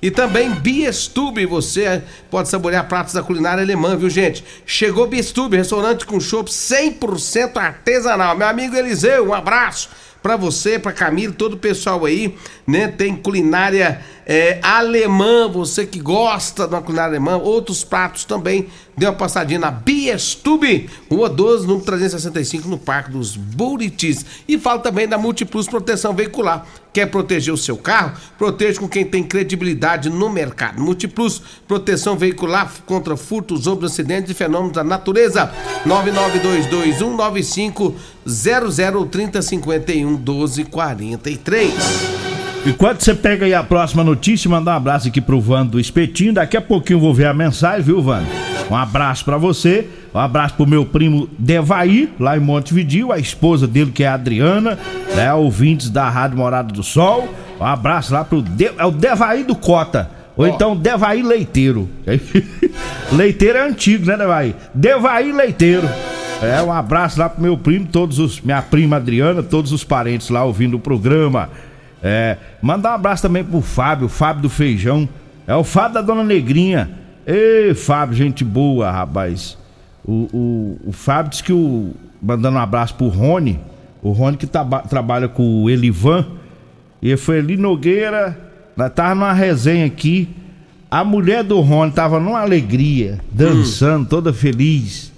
E 0.01 0.09
também 0.09 0.49
Biestube, 0.49 1.45
você 1.45 2.01
pode 2.29 2.49
saborear 2.49 2.87
pratos 2.87 3.13
da 3.13 3.21
culinária 3.21 3.63
alemã, 3.63 3.95
viu 3.95 4.09
gente? 4.09 4.43
Chegou 4.65 5.05
Biestube, 5.05 5.57
restaurante 5.57 6.07
com 6.07 6.19
chopp 6.19 6.49
100% 6.49 7.57
artesanal. 7.57 8.35
Meu 8.35 8.47
amigo 8.47 8.75
Eliseu, 8.75 9.27
um 9.27 9.33
abraço 9.33 9.89
pra 10.21 10.35
você, 10.35 10.77
pra 10.77 10.91
Camilo, 10.91 11.33
todo 11.33 11.53
o 11.53 11.57
pessoal 11.57 12.05
aí, 12.05 12.35
né? 12.65 12.87
Tem 12.87 13.15
culinária 13.15 14.01
é, 14.25 14.59
alemã, 14.61 15.49
você 15.49 15.85
que 15.85 15.99
gosta 15.99 16.67
da 16.67 16.81
culinária 16.81 17.11
alemã, 17.11 17.37
outros 17.37 17.83
pratos 17.83 18.23
também. 18.23 18.67
Dê 18.95 19.05
uma 19.05 19.13
passadinha 19.13 19.59
na 19.59 19.71
Biestube, 19.71 20.89
Rua 21.09 21.27
12, 21.27 21.65
número 21.65 21.85
365, 21.85 22.67
no 22.67 22.77
Parque 22.77 23.11
dos 23.11 23.35
Buritis. 23.35 24.25
E 24.47 24.59
fala 24.59 24.79
também 24.79 25.07
da 25.07 25.17
Multiplus 25.17 25.67
Proteção 25.67 26.13
Veicular. 26.13 26.65
Quer 26.93 27.07
proteger 27.07 27.53
o 27.53 27.57
seu 27.57 27.77
carro? 27.77 28.17
Proteja 28.37 28.79
com 28.79 28.87
quem 28.87 29.05
tem 29.05 29.23
credibilidade 29.23 30.09
no 30.09 30.29
mercado. 30.29 30.81
Multiplus 30.81 31.41
Proteção 31.67 32.17
Veicular 32.17 32.71
contra 32.85 33.17
furtos, 33.17 33.65
roubos, 33.65 33.91
acidentes 33.91 34.31
e 34.31 34.33
fenômenos 34.33 34.73
da 34.73 34.83
natureza. 34.83 35.51
9922195 35.87 37.93
003051 38.25 40.10
1243. 40.17 42.21
Enquanto 42.65 43.01
você 43.01 43.15
pega 43.15 43.45
aí 43.45 43.55
a 43.55 43.63
próxima 43.63 44.03
notícia, 44.03 44.49
mandar 44.49 44.73
um 44.73 44.77
abraço 44.77 45.07
aqui 45.07 45.19
pro 45.19 45.41
Vando 45.41 45.71
do 45.71 45.79
Espetinho. 45.79 46.33
Daqui 46.33 46.55
a 46.55 46.61
pouquinho 46.61 46.97
eu 46.97 47.01
vou 47.01 47.13
ver 47.13 47.25
a 47.25 47.33
mensagem, 47.33 47.81
viu, 47.81 48.01
Vando? 48.01 48.27
Um 48.69 48.75
abraço 48.75 49.25
pra 49.25 49.37
você, 49.37 49.87
um 50.13 50.19
abraço 50.19 50.55
pro 50.55 50.67
meu 50.67 50.85
primo 50.85 51.27
Devaí, 51.37 52.13
lá 52.19 52.37
em 52.37 52.39
Montevidil, 52.39 53.11
a 53.11 53.17
esposa 53.17 53.67
dele 53.67 53.91
que 53.91 54.03
é 54.03 54.07
a 54.07 54.13
Adriana, 54.13 54.77
né? 55.15 55.33
Ouvintes 55.33 55.89
da 55.89 56.07
Rádio 56.07 56.37
Morada 56.37 56.71
do 56.71 56.83
Sol. 56.83 57.27
Um 57.59 57.65
abraço 57.65 58.13
lá 58.13 58.23
pro. 58.23 58.41
De... 58.41 58.71
É 58.77 58.85
o 58.85 58.91
Devaí 58.91 59.43
do 59.43 59.55
Cota. 59.55 60.09
Ou 60.37 60.47
então 60.47 60.75
Devaí 60.75 61.21
Leiteiro. 61.21 61.89
Leiteiro 63.11 63.57
é 63.57 63.67
antigo, 63.67 64.05
né, 64.05 64.15
Devaí? 64.15 64.55
Devaí 64.73 65.31
Leiteiro. 65.31 65.89
É, 66.41 66.61
um 66.61 66.71
abraço 66.71 67.19
lá 67.19 67.29
pro 67.29 67.41
meu 67.41 67.57
primo, 67.57 67.85
todos 67.87 68.17
os. 68.19 68.41
Minha 68.41 68.61
prima 68.61 68.95
Adriana, 68.97 69.43
todos 69.43 69.71
os 69.71 69.83
parentes 69.83 70.29
lá 70.29 70.43
ouvindo 70.43 70.77
o 70.77 70.79
programa. 70.79 71.49
É, 72.01 72.37
mandar 72.61 72.91
um 72.91 72.95
abraço 72.95 73.21
também 73.21 73.43
pro 73.43 73.61
Fábio, 73.61 74.09
Fábio 74.09 74.43
do 74.43 74.49
Feijão. 74.49 75.07
É 75.45 75.55
o 75.55 75.63
Fábio 75.63 75.95
da 75.95 76.01
Dona 76.01 76.23
Negrinha. 76.23 76.89
Ê, 77.27 77.73
Fábio, 77.75 78.15
gente 78.15 78.43
boa, 78.43 78.89
rapaz. 78.89 79.57
O, 80.03 80.27
o, 80.33 80.79
o 80.87 80.91
Fábio 80.91 81.29
disse 81.29 81.43
que 81.43 81.53
o. 81.53 81.93
Mandando 82.21 82.57
um 82.57 82.61
abraço 82.61 82.95
pro 82.95 83.07
Rony. 83.07 83.59
O 84.01 84.11
Rony 84.11 84.37
que 84.37 84.47
traba- 84.47 84.81
trabalha 84.81 85.27
com 85.27 85.63
o 85.63 85.69
Elivan. 85.69 86.25
E 87.01 87.07
ele 87.09 87.17
foi 87.17 87.39
ali 87.39 87.57
Nogueira. 87.57 88.37
Nós 88.75 88.91
tava 88.93 89.13
numa 89.15 89.33
resenha 89.33 89.85
aqui. 89.85 90.27
A 90.89 91.03
mulher 91.03 91.43
do 91.43 91.59
Rony 91.61 91.91
tava 91.91 92.19
numa 92.19 92.39
alegria, 92.41 93.19
dançando, 93.31 94.07
toda 94.07 94.33
feliz. 94.33 95.10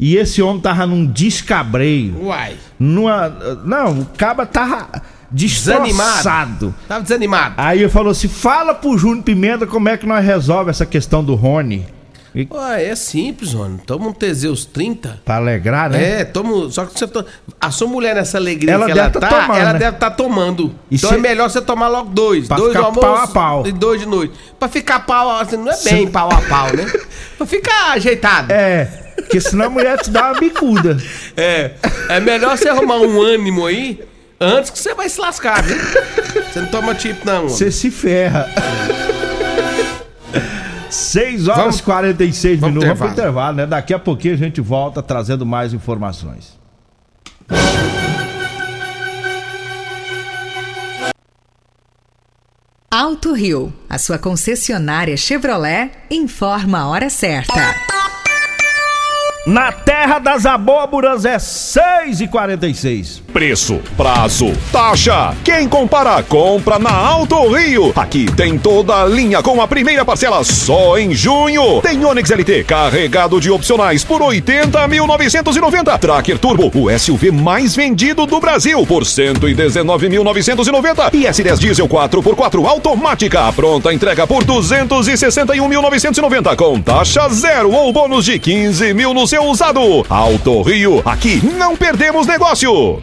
E 0.00 0.16
esse 0.16 0.40
homem 0.40 0.62
tava 0.62 0.86
num 0.86 1.04
descabreio. 1.04 2.24
Uai, 2.24 2.56
Numa. 2.78 3.28
Não, 3.64 4.00
o 4.00 4.06
caba 4.16 4.46
tava 4.46 4.88
destroçado. 5.30 6.74
tava 6.88 7.02
desanimado. 7.02 7.54
Aí 7.58 7.80
ele 7.80 7.90
falou 7.90 8.10
assim: 8.10 8.26
fala 8.26 8.72
pro 8.72 8.96
Júnior 8.96 9.22
Pimenta 9.22 9.66
como 9.66 9.90
é 9.90 9.98
que 9.98 10.06
nós 10.06 10.24
resolve 10.24 10.70
essa 10.70 10.86
questão 10.86 11.22
do 11.22 11.34
Rony. 11.34 11.86
E, 12.34 12.46
Ué, 12.48 12.86
é 12.86 12.94
simples, 12.94 13.52
mano. 13.54 13.80
Toma 13.84 14.08
um 14.08 14.12
Teseus 14.12 14.64
30. 14.64 15.20
pra 15.24 15.36
alegrar, 15.36 15.90
né? 15.90 16.20
É, 16.20 16.24
toma. 16.24 16.70
Só 16.70 16.86
que 16.86 16.96
você 16.96 17.06
to... 17.06 17.24
a 17.60 17.70
sua 17.72 17.88
mulher 17.88 18.14
nessa 18.14 18.38
alegria 18.38 18.74
Ela 18.74 18.86
que 18.86 18.92
ela 18.92 19.02
deve 19.08 19.18
tá 19.18 19.20
tá, 19.20 19.28
tomando, 19.28 19.60
ela 19.60 19.72
né? 19.72 19.78
deve 19.80 19.96
estar 19.96 20.10
tomando. 20.12 20.74
E 20.90 20.94
então 20.94 21.12
é 21.12 21.18
melhor 21.18 21.50
você 21.50 21.60
tomar 21.60 21.88
logo 21.88 22.10
dois. 22.10 22.46
Pra 22.46 22.56
dois 22.56 22.68
ficar 22.68 22.80
do 22.82 22.86
almoço 22.86 23.06
pau 23.06 23.16
a 23.16 23.26
pau. 23.26 23.66
e 23.66 23.72
dois 23.72 24.00
de 24.00 24.06
noite. 24.06 24.32
Pra 24.58 24.68
ficar 24.68 25.00
pau, 25.00 25.30
assim, 25.40 25.56
não 25.56 25.72
é 25.72 25.82
bem 25.82 26.06
pau 26.06 26.30
a 26.32 26.40
pau, 26.42 26.74
né? 26.74 26.86
pra 27.36 27.46
ficar 27.46 27.92
ajeitado. 27.94 28.52
É, 28.52 28.99
porque 29.30 29.40
senão 29.40 29.66
a 29.66 29.70
mulher 29.70 29.96
te 30.00 30.10
dá 30.10 30.32
uma 30.32 30.40
bicuda. 30.40 30.96
É. 31.36 31.74
É 32.08 32.18
melhor 32.18 32.58
você 32.58 32.68
arrumar 32.68 32.96
um 32.96 33.22
ânimo 33.22 33.64
aí 33.64 34.02
antes 34.40 34.70
que 34.70 34.78
você 34.78 34.92
vai 34.92 35.08
se 35.08 35.20
lascar, 35.20 35.62
viu? 35.62 35.76
Você 36.52 36.60
não 36.60 36.66
toma 36.68 36.96
tipo, 36.96 37.24
não. 37.24 37.48
Você 37.48 37.70
se 37.70 37.92
ferra. 37.92 38.48
6 40.90 41.46
horas 41.46 41.60
Vamos- 41.60 41.78
e 41.78 41.82
46 41.84 42.58
vamos 42.58 42.74
minutos. 42.74 42.88
Vamos 42.88 42.98
pro 42.98 43.12
intervalo. 43.12 43.52
intervalo, 43.52 43.56
né? 43.58 43.66
Daqui 43.66 43.94
a 43.94 43.98
pouquinho 44.00 44.34
a 44.34 44.36
gente 44.36 44.60
volta 44.60 45.00
trazendo 45.00 45.46
mais 45.46 45.72
informações. 45.72 46.58
Alto 52.90 53.32
Rio, 53.32 53.72
a 53.88 53.98
sua 53.98 54.18
concessionária 54.18 55.16
Chevrolet, 55.16 55.90
informa 56.10 56.80
a 56.80 56.88
hora 56.88 57.08
certa. 57.08 57.54
Na 59.50 59.72
terra 59.72 60.20
das 60.20 60.46
abóboras 60.46 61.24
é 61.24 61.36
6 61.36 62.20
e 62.20 62.28
46 62.28 63.20
Preço, 63.32 63.80
prazo, 63.96 64.52
taxa. 64.72 65.32
Quem 65.44 65.68
compara, 65.68 66.20
compra 66.22 66.78
na 66.78 66.92
Alto 66.92 67.48
Rio. 67.48 67.92
Aqui 67.96 68.30
tem 68.32 68.58
toda 68.58 69.02
a 69.02 69.06
linha 69.06 69.42
com 69.42 69.62
a 69.62 69.68
primeira 69.68 70.04
parcela 70.04 70.44
só 70.44 70.98
em 70.98 71.14
junho. 71.14 71.80
Tem 71.80 72.04
Onix 72.04 72.30
LT 72.30 72.64
carregado 72.64 73.40
de 73.40 73.50
opcionais 73.50 74.04
por 74.04 74.20
80.990. 74.20 75.98
Tracker 75.98 76.38
Turbo, 76.38 76.70
o 76.74 76.90
SUV 76.98 77.32
mais 77.32 77.74
vendido 77.76 78.26
do 78.26 78.40
Brasil 78.40 78.84
por 78.84 79.04
119.990. 79.04 81.14
E 81.14 81.22
S10 81.24 81.58
Diesel 81.58 81.88
4x4 81.88 82.66
automática. 82.66 83.50
Pronta 83.52 83.92
entrega 83.92 84.26
por 84.26 84.42
261.990 84.44 86.56
com 86.56 86.80
taxa 86.80 87.28
zero 87.28 87.70
ou 87.72 87.92
bônus 87.92 88.24
de 88.24 88.40
15 88.40 88.92
mil 88.92 89.14
no 89.14 89.24
seu 89.26 89.39
usado. 89.48 90.04
Alto 90.08 90.62
Rio, 90.62 91.02
aqui 91.04 91.40
não 91.56 91.76
perdemos 91.76 92.26
negócio. 92.26 93.02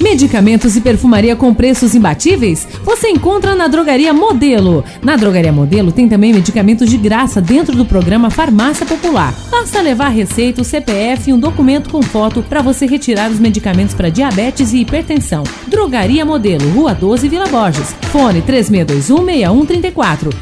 Medicamentos 0.00 0.76
e 0.76 0.80
perfumaria 0.80 1.36
com 1.36 1.52
preços 1.52 1.94
imbatíveis? 1.94 2.66
Você 2.82 3.10
encontra 3.10 3.54
na 3.54 3.68
Drogaria 3.68 4.14
Modelo. 4.14 4.82
Na 5.02 5.14
Drogaria 5.14 5.52
Modelo 5.52 5.92
tem 5.92 6.08
também 6.08 6.32
medicamentos 6.32 6.88
de 6.88 6.96
graça 6.96 7.38
dentro 7.38 7.76
do 7.76 7.84
programa 7.84 8.30
Farmácia 8.30 8.86
Popular. 8.86 9.34
Basta 9.50 9.82
levar 9.82 10.08
receita, 10.08 10.62
o 10.62 10.64
CPF 10.64 11.28
e 11.28 11.32
um 11.34 11.38
documento 11.38 11.90
com 11.90 12.00
foto 12.00 12.42
para 12.42 12.62
você 12.62 12.86
retirar 12.86 13.30
os 13.30 13.38
medicamentos 13.38 13.94
para 13.94 14.08
diabetes 14.08 14.72
e 14.72 14.78
hipertensão. 14.78 15.44
Drogaria 15.66 16.24
Modelo, 16.24 16.66
Rua 16.70 16.94
12, 16.94 17.28
Vila 17.28 17.46
Borges. 17.46 17.94
Fone 18.10 18.40
36216134. 18.42 20.32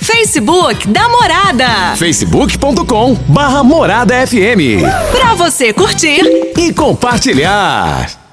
Facebook 0.00 0.88
da 0.88 1.08
Morada. 1.08 1.96
facebook.com 1.96 3.14
barra 3.28 3.62
Morada 3.62 4.26
FM. 4.26 4.80
Pra 5.10 5.34
você 5.34 5.72
curtir 5.72 6.22
e 6.56 6.72
compartilhar. 6.72 8.19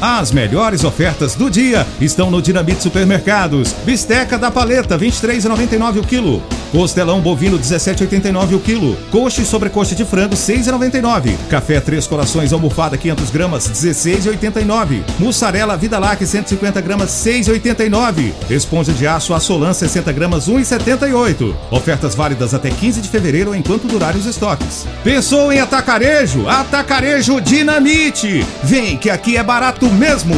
As 0.00 0.32
melhores 0.32 0.82
ofertas 0.82 1.34
do 1.34 1.50
dia 1.50 1.86
estão 2.00 2.30
no 2.30 2.40
Dinamite 2.40 2.82
Supermercados. 2.82 3.74
Bisteca 3.84 4.38
da 4.38 4.50
paleta, 4.50 4.98
23,99 4.98 5.98
o 5.98 6.02
quilo. 6.02 6.42
Costelão 6.72 7.20
bovino, 7.20 7.58
17,89 7.58 8.54
o 8.54 8.60
quilo. 8.60 8.96
Coxa 9.10 9.42
e 9.42 9.44
sobrecoxa 9.44 9.94
de 9.94 10.04
frango, 10.04 10.36
6,99. 10.36 11.36
Café 11.50 11.80
Três 11.80 12.06
Corações 12.06 12.52
almofada, 12.52 12.96
500 12.96 13.30
gramas, 13.30 13.68
16,89. 13.68 15.02
Mussarela 15.18 15.76
Vida 15.76 15.98
Lac, 15.98 16.24
150 16.24 16.80
gramas, 16.80 17.10
6,89. 17.10 18.32
Esponja 18.48 18.92
de 18.92 19.06
aço 19.06 19.34
Assolan, 19.34 19.74
60 19.74 20.12
gramas, 20.12 20.48
1,78. 20.48 21.54
Ofertas 21.70 22.14
válidas 22.14 22.54
até 22.54 22.70
15 22.70 23.02
de 23.02 23.08
fevereiro 23.08 23.54
enquanto 23.54 23.88
durarem 23.88 24.20
os 24.20 24.26
estoques. 24.26 24.86
Pensou 25.02 25.52
em 25.52 25.58
atacarejo? 25.60 26.48
Atacarejo 26.48 27.40
Dinamite! 27.40 28.46
Vem 28.62 28.96
que 28.96 29.10
aqui 29.10 29.36
é 29.36 29.42
barato 29.42 29.89
mesmo! 29.92 30.34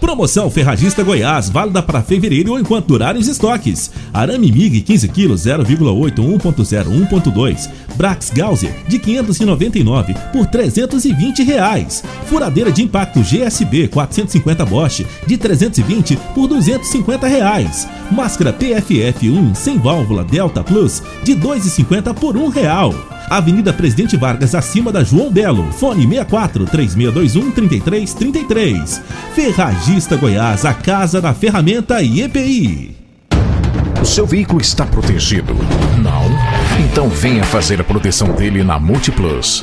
Promoção 0.00 0.50
Ferragista 0.50 1.02
Goiás, 1.02 1.50
válida 1.50 1.82
para 1.82 2.02
fevereiro 2.02 2.52
ou 2.52 2.58
enquanto 2.58 2.86
durarem 2.86 3.20
os 3.20 3.28
estoques. 3.28 3.90
Arame 4.14 4.50
MIG 4.50 4.80
15 4.80 5.08
kg 5.08 5.34
0,8 5.34 6.14
1.0 6.14 7.08
1.2. 7.08 7.70
Brax 7.96 8.30
Gauser 8.30 8.72
de 8.88 8.98
599 8.98 10.14
por 10.32 10.46
320 10.46 11.42
reais. 11.42 12.02
Furadeira 12.26 12.72
de 12.72 12.82
impacto 12.82 13.20
GSB 13.20 13.88
450 13.88 14.64
Bosch 14.64 15.04
de 15.26 15.36
320 15.36 16.16
por 16.34 16.48
250 16.48 17.26
reais. 17.26 17.86
Máscara 18.10 18.54
PFF1 18.54 19.54
sem 19.54 19.78
válvula 19.78 20.24
Delta 20.24 20.64
Plus 20.64 21.02
de 21.22 21.36
2,50 21.36 22.14
por 22.14 22.38
1 22.38 22.48
real. 22.48 22.94
Avenida 23.30 23.72
Presidente 23.72 24.16
Vargas, 24.16 24.56
acima 24.56 24.90
da 24.90 25.04
João 25.04 25.30
Belo. 25.30 25.70
Fone 25.70 26.02
64 26.02 26.66
3621 26.66 27.52
3333. 27.52 29.00
Ferragista 29.36 30.16
Goiás, 30.16 30.64
a 30.64 30.74
casa 30.74 31.20
da 31.20 31.32
ferramenta 31.32 32.02
e 32.02 32.22
EPI. 32.22 32.96
O 34.02 34.04
seu 34.04 34.26
veículo 34.26 34.60
está 34.60 34.84
protegido? 34.84 35.54
Não? 36.02 36.24
Então 36.84 37.08
venha 37.08 37.44
fazer 37.44 37.80
a 37.80 37.84
proteção 37.84 38.32
dele 38.32 38.64
na 38.64 38.80
Multiplus. 38.80 39.62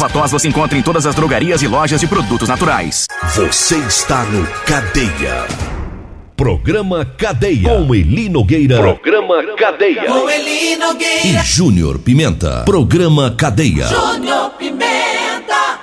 Ervatós 0.00 0.32
você 0.32 0.48
encontra 0.48 0.78
em 0.78 0.82
todas 0.82 1.04
as 1.04 1.14
drogarias 1.14 1.60
e 1.60 1.68
lojas 1.68 2.00
de 2.00 2.06
produtos 2.06 2.48
naturais. 2.48 3.06
Você 3.34 3.76
está 3.76 4.24
no 4.24 4.46
Cadeia. 4.64 5.46
Programa 6.34 7.04
Cadeia. 7.04 7.68
Com 7.68 7.94
Eli 7.94 8.30
Nogueira. 8.30 8.78
Programa 8.78 9.44
Cadeia. 9.58 10.06
Com 10.06 10.30
Eli 10.30 10.76
Nogueira. 10.76 11.26
E 11.26 11.44
Júnior 11.44 11.98
Pimenta. 11.98 12.62
Programa 12.64 13.30
Cadeia. 13.32 13.88
Júnior 13.88 14.52
Pimenta. 14.52 15.78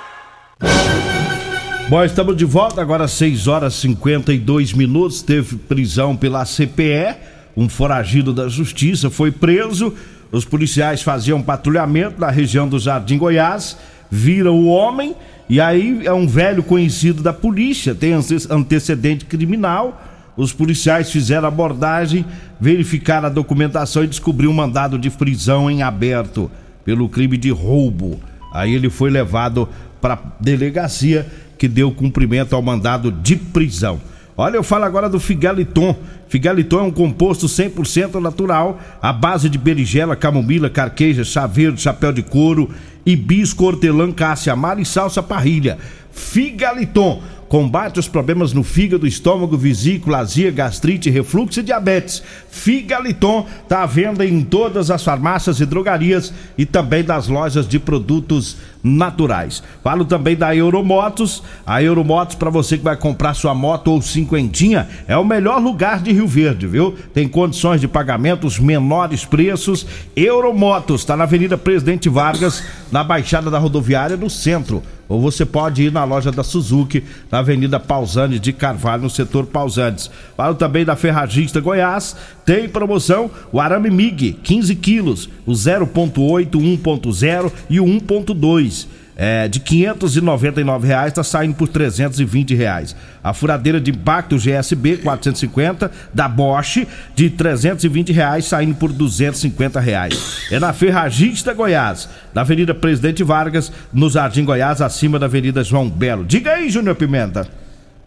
Bom, 1.88 2.02
estamos 2.02 2.36
de 2.36 2.44
volta 2.44 2.82
agora 2.82 3.04
às 3.04 3.12
6 3.12 3.46
horas 3.46 3.74
e 3.74 3.82
52 3.82 4.72
minutos. 4.72 5.22
Teve 5.22 5.54
prisão 5.54 6.16
pela 6.16 6.44
CPE. 6.44 7.14
Um 7.56 7.68
foragido 7.68 8.32
da 8.32 8.48
justiça 8.48 9.10
foi 9.10 9.30
preso. 9.30 9.94
Os 10.32 10.44
policiais 10.44 11.02
faziam 11.02 11.40
patrulhamento 11.40 12.20
na 12.20 12.30
região 12.30 12.68
do 12.68 12.80
Jardim 12.80 13.16
Goiás 13.16 13.76
vira 14.10 14.50
o 14.50 14.66
homem 14.66 15.14
e 15.48 15.60
aí 15.60 16.02
é 16.04 16.12
um 16.12 16.26
velho 16.26 16.62
conhecido 16.62 17.22
da 17.22 17.32
polícia, 17.32 17.94
tem 17.94 18.12
antecedente 18.50 19.24
criminal. 19.24 20.02
Os 20.36 20.52
policiais 20.52 21.10
fizeram 21.10 21.48
abordagem, 21.48 22.24
verificaram 22.60 23.26
a 23.26 23.30
documentação 23.30 24.04
e 24.04 24.06
descobriu 24.06 24.50
um 24.50 24.54
mandado 24.54 24.98
de 24.98 25.10
prisão 25.10 25.70
em 25.70 25.82
aberto 25.82 26.50
pelo 26.84 27.08
crime 27.08 27.36
de 27.36 27.50
roubo. 27.50 28.20
Aí 28.52 28.74
ele 28.74 28.90
foi 28.90 29.10
levado 29.10 29.68
para 30.00 30.18
delegacia 30.38 31.26
que 31.56 31.66
deu 31.66 31.90
cumprimento 31.90 32.54
ao 32.54 32.62
mandado 32.62 33.10
de 33.10 33.34
prisão. 33.34 34.00
Olha, 34.36 34.56
eu 34.56 34.62
falo 34.62 34.84
agora 34.84 35.08
do 35.08 35.18
Figaliton. 35.18 35.96
Figaliton 36.28 36.78
é 36.78 36.82
um 36.82 36.92
composto 36.92 37.46
100% 37.46 38.20
natural, 38.20 38.78
à 39.02 39.12
base 39.12 39.48
de 39.48 39.58
berigela, 39.58 40.14
camomila, 40.14 40.70
carqueja, 40.70 41.24
chá 41.24 41.44
verde, 41.46 41.80
chapéu 41.80 42.12
de 42.12 42.22
couro, 42.22 42.70
hibisco, 43.10 43.64
hortelã, 43.64 44.12
cássia 44.12 44.52
amara 44.52 44.80
e 44.80 44.84
salsa 44.84 45.22
parrilha. 45.22 45.78
Figaliton 46.12 47.22
combate 47.48 47.98
os 47.98 48.06
problemas 48.06 48.52
no 48.52 48.62
fígado, 48.62 49.06
estômago, 49.06 49.56
vesícula, 49.56 50.18
azia, 50.18 50.50
gastrite, 50.50 51.08
refluxo 51.08 51.60
e 51.60 51.62
diabetes. 51.62 52.22
Figaliton 52.50 53.46
está 53.62 53.82
à 53.82 53.86
venda 53.86 54.26
em 54.26 54.42
todas 54.42 54.90
as 54.90 55.02
farmácias 55.02 55.58
e 55.58 55.64
drogarias 55.64 56.32
e 56.58 56.66
também 56.66 57.02
nas 57.02 57.28
lojas 57.28 57.66
de 57.66 57.78
produtos 57.78 58.58
naturais. 58.82 59.62
Falo 59.82 60.04
também 60.04 60.36
da 60.36 60.54
Euromotos. 60.54 61.42
A 61.66 61.82
Euromotos, 61.82 62.34
para 62.34 62.50
você 62.50 62.78
que 62.78 62.84
vai 62.84 62.96
comprar 62.96 63.34
sua 63.34 63.54
moto 63.54 63.88
ou 63.88 64.00
cinquentinha, 64.00 64.88
é 65.06 65.16
o 65.16 65.24
melhor 65.24 65.60
lugar 65.60 66.02
de 66.02 66.12
Rio 66.12 66.26
Verde, 66.26 66.66
viu? 66.66 66.94
Tem 67.12 67.28
condições 67.28 67.80
de 67.80 67.88
pagamento, 67.88 68.46
os 68.46 68.58
menores 68.58 69.24
preços. 69.24 69.86
Euromotos, 70.16 71.00
está 71.00 71.16
na 71.16 71.24
Avenida 71.24 71.56
Presidente 71.56 72.08
Vargas, 72.08 72.62
na 72.90 73.02
Baixada 73.02 73.50
da 73.50 73.58
Rodoviária, 73.58 74.16
no 74.16 74.30
centro. 74.30 74.82
Ou 75.08 75.20
você 75.20 75.46
pode 75.46 75.84
ir 75.84 75.90
na 75.90 76.04
loja 76.04 76.30
da 76.30 76.44
Suzuki, 76.44 77.02
na 77.32 77.38
Avenida 77.38 77.80
Pausanes 77.80 78.40
de 78.40 78.52
Carvalho, 78.52 79.04
no 79.04 79.10
setor 79.10 79.46
Pausanes. 79.46 80.10
Falo 80.36 80.54
também 80.54 80.84
da 80.84 80.96
Ferragista 80.96 81.60
Goiás. 81.60 82.14
Tem 82.44 82.68
promoção 82.68 83.30
o 83.50 83.58
arame 83.58 83.90
MIG, 83.90 84.34
15 84.42 84.76
quilos, 84.76 85.30
o 85.46 85.52
0.8, 85.52 86.50
1.0 86.50 87.52
e 87.70 87.80
o 87.80 87.86
1.2 87.86 88.77
é, 89.20 89.48
de 89.48 89.58
599 89.58 90.86
reais 90.86 91.08
está 91.08 91.24
saindo 91.24 91.56
por 91.56 91.66
320 91.66 92.54
reais. 92.54 92.94
A 93.22 93.34
furadeira 93.34 93.80
de 93.80 93.90
impacto 93.90 94.38
GSB 94.38 94.98
450 94.98 95.90
da 96.14 96.28
Bosch 96.28 96.86
de 97.16 97.28
320 97.28 98.12
reais 98.12 98.44
saindo 98.44 98.76
por 98.76 98.92
250 98.92 99.80
reais. 99.80 100.46
É 100.52 100.60
na 100.60 100.72
Ferragista 100.72 101.52
Goiás, 101.52 102.08
na 102.32 102.42
Avenida 102.42 102.72
Presidente 102.72 103.24
Vargas, 103.24 103.72
no 103.92 104.08
Jardim 104.08 104.44
Goiás, 104.44 104.80
acima 104.80 105.18
da 105.18 105.26
Avenida 105.26 105.64
João 105.64 105.90
Belo. 105.90 106.24
Diga 106.24 106.52
aí, 106.52 106.70
Júnior 106.70 106.94
Pimenta. 106.94 107.48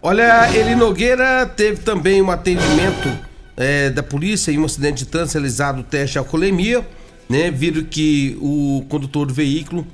Olha, 0.02 0.50
Eli 0.58 0.76
Nogueira 0.76 1.46
teve 1.46 1.82
também 1.82 2.22
um 2.22 2.32
atendimento 2.32 3.10
é, 3.58 3.90
da 3.90 4.02
polícia 4.02 4.50
em 4.50 4.58
um 4.58 4.64
acidente 4.64 5.04
de 5.04 5.12
trânsito 5.12 5.40
realizado 5.40 5.82
o 5.82 5.84
teste 5.84 6.14
de 6.14 6.20
alcoolemia, 6.20 6.88
né? 7.30 7.52
Viram 7.52 7.84
que 7.84 8.38
o 8.42 8.86
condutor 8.88 9.28
do 9.28 9.34
veículo 9.34 9.86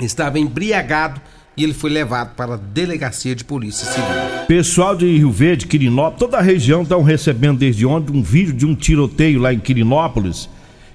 estava 0.00 0.38
embriagado 0.38 1.20
e 1.56 1.64
ele 1.64 1.72
foi 1.72 1.90
levado 1.90 2.34
para 2.34 2.54
a 2.54 2.56
delegacia 2.56 3.34
de 3.34 3.44
polícia 3.44 3.86
civil. 3.86 4.06
Pessoal 4.46 4.94
de 4.94 5.06
Rio 5.06 5.30
Verde, 5.30 5.66
Quirinópolis, 5.66 6.18
toda 6.18 6.36
a 6.36 6.42
região 6.42 6.82
estão 6.82 7.02
recebendo 7.02 7.58
desde 7.58 7.86
ontem 7.86 8.16
um 8.16 8.22
vídeo 8.22 8.52
de 8.52 8.66
um 8.66 8.74
tiroteio 8.74 9.40
lá 9.40 9.52
em 9.52 9.58
Quirinópolis. 9.58 10.48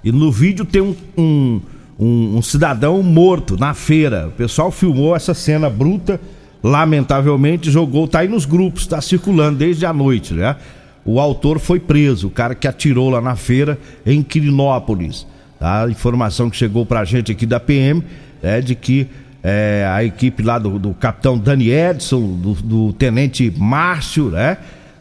E 0.04 0.12
no 0.12 0.32
vídeo 0.32 0.64
tem 0.64 0.82
um, 0.82 0.96
um, 1.18 1.62
um, 2.00 2.38
um 2.38 2.42
cidadão 2.42 3.02
morto 3.02 3.58
na 3.58 3.74
feira. 3.74 4.28
O 4.28 4.32
pessoal 4.32 4.72
filmou 4.72 5.16
essa 5.16 5.34
cena 5.34 5.70
bruta, 5.70 6.22
lamentavelmente 6.64 7.72
jogou, 7.72 8.08
tá 8.08 8.20
aí 8.20 8.28
nos 8.28 8.46
grupos, 8.46 8.86
tá 8.86 9.02
circulando 9.02 9.58
desde 9.58 9.86
a 9.86 9.94
noite, 9.94 10.34
né? 10.34 10.56
O 11.04 11.20
autor 11.20 11.58
foi 11.58 11.80
preso, 11.80 12.28
o 12.28 12.32
cara 12.32 12.54
que 12.54 12.68
atirou 12.68 13.10
lá 13.10 13.20
na 13.20 13.36
feira 13.36 13.80
em 14.06 14.22
Quirinópolis. 14.22 15.26
A 15.62 15.88
informação 15.88 16.50
que 16.50 16.58
chegou 16.58 16.86
pra 16.86 17.06
gente 17.06 17.32
aqui 17.32 17.46
da 17.46 17.60
PM 17.60 18.04
é 18.42 18.60
de 18.60 18.74
que 18.74 19.08
é, 19.44 19.88
a 19.90 20.04
equipe 20.04 20.42
lá 20.42 20.58
do, 20.58 20.80
do 20.80 20.94
capitão 20.94 21.38
Dani 21.38 21.70
Edson, 21.70 22.20
do, 22.38 22.54
do 22.54 22.94
tenente 22.94 23.54
Márcio, 23.56 24.30
né? 24.30 24.58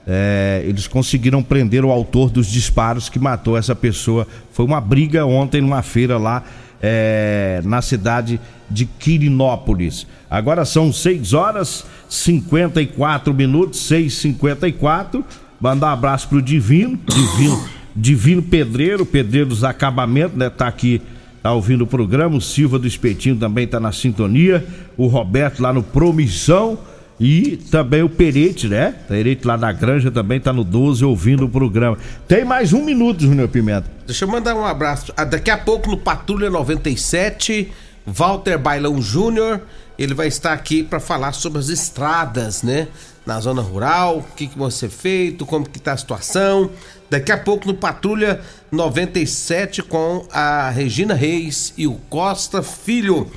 É, 0.06 0.62
eles 0.66 0.86
conseguiram 0.86 1.42
prender 1.42 1.84
o 1.84 1.90
autor 1.90 2.30
dos 2.30 2.46
disparos 2.46 3.08
que 3.08 3.18
matou 3.18 3.56
essa 3.56 3.74
pessoa. 3.74 4.26
Foi 4.52 4.64
uma 4.64 4.80
briga 4.80 5.24
ontem 5.24 5.60
numa 5.60 5.82
feira 5.82 6.18
lá 6.18 6.42
é, 6.82 7.60
na 7.64 7.82
cidade 7.82 8.40
de 8.68 8.86
Quirinópolis. 8.86 10.06
Agora 10.28 10.64
são 10.64 10.92
6 10.92 11.32
horas 11.32 11.84
54 12.08 13.32
minutos, 13.34 13.80
6h54. 13.90 15.22
Mandar 15.60 15.88
um 15.88 15.90
abraço 15.90 16.28
pro 16.28 16.40
Divino, 16.40 16.98
Divino, 17.06 17.62
Divino 17.94 18.42
Pedreiro, 18.42 19.04
Pedreiro 19.04 19.48
dos 19.48 19.64
Acabamentos, 19.64 20.36
né? 20.36 20.48
Tá 20.50 20.66
aqui 20.66 21.00
tá 21.42 21.52
ouvindo 21.52 21.82
o 21.82 21.86
programa. 21.86 22.36
O 22.36 22.40
Silva 22.40 22.78
do 22.78 22.86
Espetinho 22.86 23.36
também 23.36 23.66
tá 23.66 23.80
na 23.80 23.92
sintonia. 23.92 24.64
O 24.96 25.06
Roberto 25.06 25.60
lá 25.60 25.72
no 25.72 25.82
Promissão. 25.82 26.78
E 27.18 27.58
também 27.70 28.02
o 28.02 28.08
Perete, 28.08 28.66
né? 28.66 28.94
Perete 29.06 29.46
lá 29.46 29.54
na 29.58 29.70
Granja 29.72 30.10
também 30.10 30.40
tá 30.40 30.54
no 30.54 30.64
12 30.64 31.04
ouvindo 31.04 31.44
o 31.44 31.48
programa. 31.50 31.98
Tem 32.26 32.46
mais 32.46 32.72
um 32.72 32.82
minuto, 32.82 33.24
Júnior 33.24 33.46
Pimenta. 33.48 33.84
Deixa 34.06 34.24
eu 34.24 34.28
mandar 34.28 34.54
um 34.54 34.64
abraço. 34.64 35.12
Ah, 35.14 35.24
Daqui 35.24 35.50
a 35.50 35.58
pouco 35.58 35.90
no 35.90 35.98
Patrulha 35.98 36.48
97, 36.48 37.70
Walter 38.06 38.56
Bailão 38.56 39.02
Júnior, 39.02 39.60
ele 39.98 40.14
vai 40.14 40.28
estar 40.28 40.54
aqui 40.54 40.82
para 40.82 40.98
falar 40.98 41.32
sobre 41.32 41.58
as 41.58 41.68
estradas, 41.68 42.62
né? 42.62 42.88
Na 43.30 43.38
zona 43.38 43.62
rural, 43.62 44.18
o 44.18 44.22
que, 44.34 44.48
que 44.48 44.58
vai 44.58 44.72
ser 44.72 44.88
feito, 44.88 45.46
como 45.46 45.64
que 45.64 45.78
tá 45.78 45.92
a 45.92 45.96
situação. 45.96 46.68
Daqui 47.08 47.30
a 47.30 47.38
pouco 47.38 47.64
no 47.64 47.74
Patrulha 47.74 48.40
97 48.72 49.84
com 49.84 50.26
a 50.32 50.68
Regina 50.70 51.14
Reis 51.14 51.72
e 51.78 51.86
o 51.86 51.92
Costa 52.10 52.60
Filho. 52.60 53.30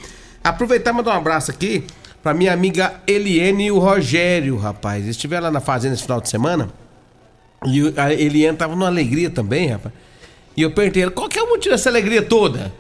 Aproveitar 0.44 0.90
e 0.90 0.94
mandar 0.96 1.12
um 1.12 1.18
abraço 1.18 1.52
aqui 1.52 1.86
pra 2.24 2.34
minha 2.34 2.52
amiga 2.52 2.96
Eliene 3.06 3.68
e 3.68 3.72
o 3.72 3.78
Rogério, 3.78 4.58
rapaz. 4.58 5.04
Eles 5.04 5.16
estiveram 5.16 5.44
lá 5.44 5.52
na 5.52 5.62
fazenda 5.62 5.94
esse 5.94 6.02
final 6.02 6.20
de 6.20 6.28
semana. 6.28 6.70
E 7.64 7.94
a 7.96 8.12
Eliane 8.12 8.58
tava 8.58 8.76
numa 8.76 8.88
alegria 8.88 9.30
também, 9.30 9.68
rapaz. 9.68 9.94
E 10.58 10.64
eu 10.64 10.72
perguntei 10.72 11.04
ela, 11.04 11.12
qual 11.12 11.30
que 11.30 11.38
é 11.38 11.44
o 11.44 11.50
motivo 11.50 11.70
dessa 11.70 11.92
alegria 11.92 12.24
toda? 12.24 12.74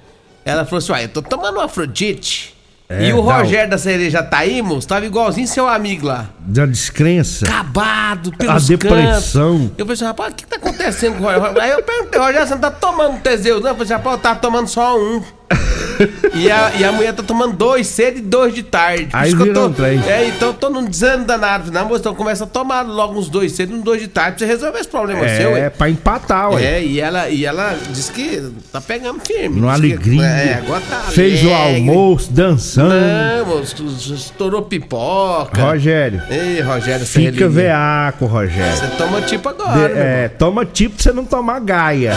Ela 0.43 0.65
falou 0.65 0.79
assim, 0.79 0.91
uai, 0.91 1.03
eu 1.03 1.09
tô 1.09 1.21
tomando 1.21 1.59
um 1.59 1.61
Afrodite. 1.61 2.53
É, 2.89 3.07
e 3.07 3.13
o 3.13 3.21
Rogério 3.21 3.69
da 3.69 3.77
Cereja 3.77 4.21
Taímos 4.21 4.85
tava 4.85 5.05
igualzinho 5.05 5.47
seu 5.47 5.67
amigo 5.67 6.05
lá. 6.07 6.29
Da 6.45 6.65
descrença. 6.65 7.45
Acabado 7.45 8.31
A 8.33 8.37
pelos 8.37 8.67
depressão. 8.67 9.59
cantos. 9.59 9.71
Eu 9.77 9.85
falei 9.85 10.03
rapaz, 10.03 10.33
o 10.33 10.35
que 10.35 10.45
tá 10.45 10.55
acontecendo 10.57 11.17
com 11.17 11.23
o 11.23 11.27
Rogério? 11.27 11.61
Aí 11.61 11.71
eu 11.71 11.83
perguntei, 11.83 12.19
Rogério, 12.19 12.47
você 12.47 12.53
não 12.53 12.61
tá 12.61 12.71
tomando 12.71 13.21
Teseus, 13.21 13.61
não? 13.61 13.69
Eu 13.69 13.75
falei 13.75 13.83
assim, 13.85 13.93
rapaz, 13.93 14.15
eu 14.17 14.21
tava 14.21 14.39
tomando 14.39 14.67
só 14.67 14.99
um. 14.99 15.21
e, 16.33 16.49
a, 16.49 16.71
e 16.75 16.83
a 16.83 16.91
mulher 16.91 17.13
tá 17.13 17.21
tomando 17.21 17.53
dois 17.55 17.85
cedo 17.85 18.17
e 18.17 18.21
dois 18.21 18.53
de 18.55 18.63
tarde. 18.63 19.05
Por 19.05 19.15
Aí 19.17 19.31
eu 19.31 19.37
virou 19.37 19.69
tô, 19.69 19.75
trem. 19.75 20.01
É, 20.07 20.27
então 20.27 20.47
eu 20.49 20.53
tô 20.55 20.69
num 20.69 20.83
desânimo 20.85 21.25
danado. 21.25 21.71
Não, 21.71 21.85
moço, 21.85 21.99
então 21.99 22.15
começa 22.15 22.45
a 22.45 22.47
tomar 22.47 22.81
logo 22.81 23.17
uns 23.19 23.29
dois 23.29 23.51
cedo 23.51 23.73
e 23.73 23.75
uns 23.77 23.83
dois 23.83 24.01
de 24.01 24.07
tarde 24.07 24.37
pra 24.37 24.39
você 24.39 24.45
resolver 24.51 24.79
esse 24.79 24.89
problema 24.89 25.19
seu. 25.21 25.51
É, 25.51 25.53
ué. 25.53 25.69
pra 25.69 25.89
empatar, 25.89 26.51
ué. 26.51 26.63
É, 26.63 26.83
e 26.83 26.99
ela, 26.99 27.29
e 27.29 27.45
ela 27.45 27.77
disse 27.91 28.11
que 28.11 28.51
tá 28.71 28.81
pegando 28.81 29.19
firme. 29.19 29.61
Numa 29.61 29.73
Diz 29.73 29.81
que- 29.81 29.93
alegria. 29.93 30.25
é, 30.25 30.53
agora 30.55 30.81
tá 30.89 30.97
Fez 31.11 31.43
o 31.43 31.53
alegre. 31.53 31.75
almoço, 31.89 32.31
dançando. 32.33 32.89
Não, 32.95 33.45
moço, 33.45 33.75
estourou 34.15 34.63
pipoca. 34.63 35.61
Rogério. 35.61 36.21
Ei, 36.33 36.61
Rogério, 36.61 37.05
você 37.05 37.19
Fica 37.31 37.45
é 37.45 37.47
veaco, 37.47 38.25
Rogério. 38.25 38.75
Você 38.75 38.87
toma 38.97 39.21
tipo 39.21 39.47
agora, 39.49 39.87
De- 39.89 39.99
é, 39.99 40.27
toma 40.29 40.65
tipo 40.65 40.95
pra 40.95 41.03
você 41.03 41.11
não 41.11 41.25
tomar 41.25 41.59
gaia. 41.59 42.13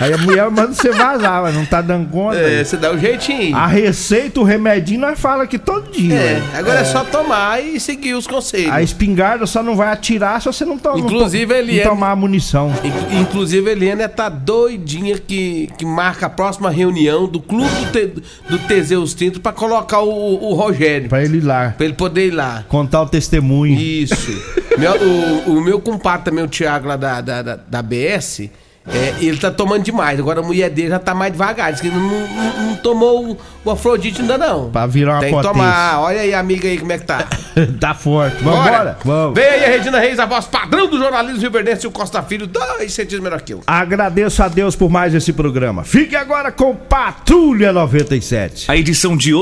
Aí 0.00 0.12
a 0.14 0.18
mulher 0.18 0.50
manda 0.50 0.72
você 0.72 0.90
vazar, 0.90 1.42
mas 1.42 1.54
não 1.54 1.64
tá 1.66 1.80
dando 1.82 2.08
conta. 2.08 2.36
É, 2.38 2.64
você 2.64 2.76
dá 2.76 2.90
o 2.90 2.98
jeitinho. 2.98 3.54
A 3.54 3.66
receita, 3.66 4.40
o 4.40 4.42
remedinho, 4.42 5.00
nós 5.00 5.20
fala 5.20 5.42
aqui 5.44 5.58
todo 5.58 5.90
dia. 5.92 6.14
É, 6.14 6.34
ué. 6.34 6.42
agora 6.58 6.80
é. 6.80 6.84
só 6.84 7.04
tomar 7.04 7.62
e 7.62 7.78
seguir 7.78 8.14
os 8.14 8.26
conselhos. 8.26 8.72
A 8.72 8.82
espingarda 8.82 9.46
só 9.46 9.62
não 9.62 9.76
vai 9.76 9.92
atirar 9.92 10.40
se 10.40 10.46
você 10.46 10.64
não, 10.64 10.78
to 10.78 10.98
Inclusive, 10.98 11.52
não, 11.54 11.66
não 11.66 11.74
é- 11.74 11.82
tomar 11.82 12.16
munição. 12.16 12.72
In- 12.82 13.20
Inclusive, 13.20 13.68
a 13.68 13.72
Eliana 13.72 14.08
tá 14.08 14.28
doidinha 14.28 15.18
que, 15.18 15.68
que 15.76 15.84
marca 15.84 16.26
a 16.26 16.30
próxima 16.30 16.70
reunião 16.70 17.26
do 17.28 17.40
clube 17.40 17.68
do, 17.68 17.92
Te, 17.92 18.06
do 18.48 18.58
Teseus 18.66 19.12
Tinto 19.14 19.40
pra 19.40 19.52
colocar 19.52 20.00
o, 20.00 20.50
o 20.50 20.54
Rogério. 20.54 21.08
Pra 21.08 21.22
ele 21.22 21.38
ir 21.38 21.44
lá. 21.44 21.74
Pra 21.76 21.84
ele 21.84 21.94
poder 21.94 22.28
ir 22.28 22.30
lá. 22.30 22.64
Contar 22.68 23.02
o 23.02 23.06
testemunho. 23.06 23.78
Isso. 23.78 24.30
Meu- 24.78 24.94
o, 24.96 25.58
o 25.58 25.60
meu 25.60 25.78
compadre 25.80 26.24
também, 26.24 26.42
o 26.44 26.48
Thiago 26.48 26.88
lá 26.88 26.96
da, 26.96 27.20
da, 27.20 27.42
da, 27.42 27.56
da 27.56 27.82
BS, 27.82 28.48
é, 28.92 29.14
ele 29.24 29.38
tá 29.38 29.50
tomando 29.50 29.82
demais. 29.82 30.18
Agora 30.18 30.40
a 30.40 30.42
mulher 30.42 30.70
dele 30.70 30.88
já 30.88 30.98
tá 30.98 31.14
mais 31.14 31.32
devagar. 31.32 31.72
Diz 31.72 31.80
que 31.80 31.88
não, 31.88 32.00
não- 32.00 32.66
não 32.66 32.76
tomou 32.76 33.36
o, 33.64 33.70
Afrodite 33.70 34.20
ainda 34.22 34.36
não. 34.38 34.70
Pra 34.70 34.86
virar 34.86 35.14
uma 35.14 35.20
Tem 35.20 35.28
que 35.30 35.34
potência. 35.36 35.52
tomar. 35.52 36.00
Olha 36.00 36.20
aí, 36.20 36.34
amiga 36.34 36.68
aí, 36.68 36.78
como 36.78 36.92
é 36.92 36.98
que 36.98 37.04
tá. 37.04 37.26
tá 37.78 37.94
forte. 37.94 38.42
Vambora? 38.42 38.98
Vamos. 39.04 39.34
Vem 39.34 39.44
aí 39.48 39.64
a 39.64 39.68
Regina 39.68 39.98
Reis, 40.00 40.18
a 40.18 40.26
voz 40.26 40.46
padrão 40.46 40.86
do 40.88 40.98
jornalismo 40.98 41.40
Rio 41.40 41.50
Verdense 41.50 41.84
e 41.84 41.88
o 41.88 41.90
Costa 41.90 42.22
Filho, 42.22 42.46
dois 42.46 42.92
centímetros 42.92 43.20
menor 43.20 43.40
que 43.42 43.52
eu. 43.54 43.62
Agradeço 43.66 44.42
a 44.42 44.48
Deus 44.48 44.74
por 44.74 44.90
mais 44.90 45.14
esse 45.14 45.32
programa. 45.32 45.84
Fique 45.84 46.16
agora 46.16 46.50
com 46.50 46.74
Patrulha 46.74 47.72
97. 47.72 48.70
A 48.70 48.76
edição 48.76 49.16
de 49.16 49.32
hoje. 49.34 49.38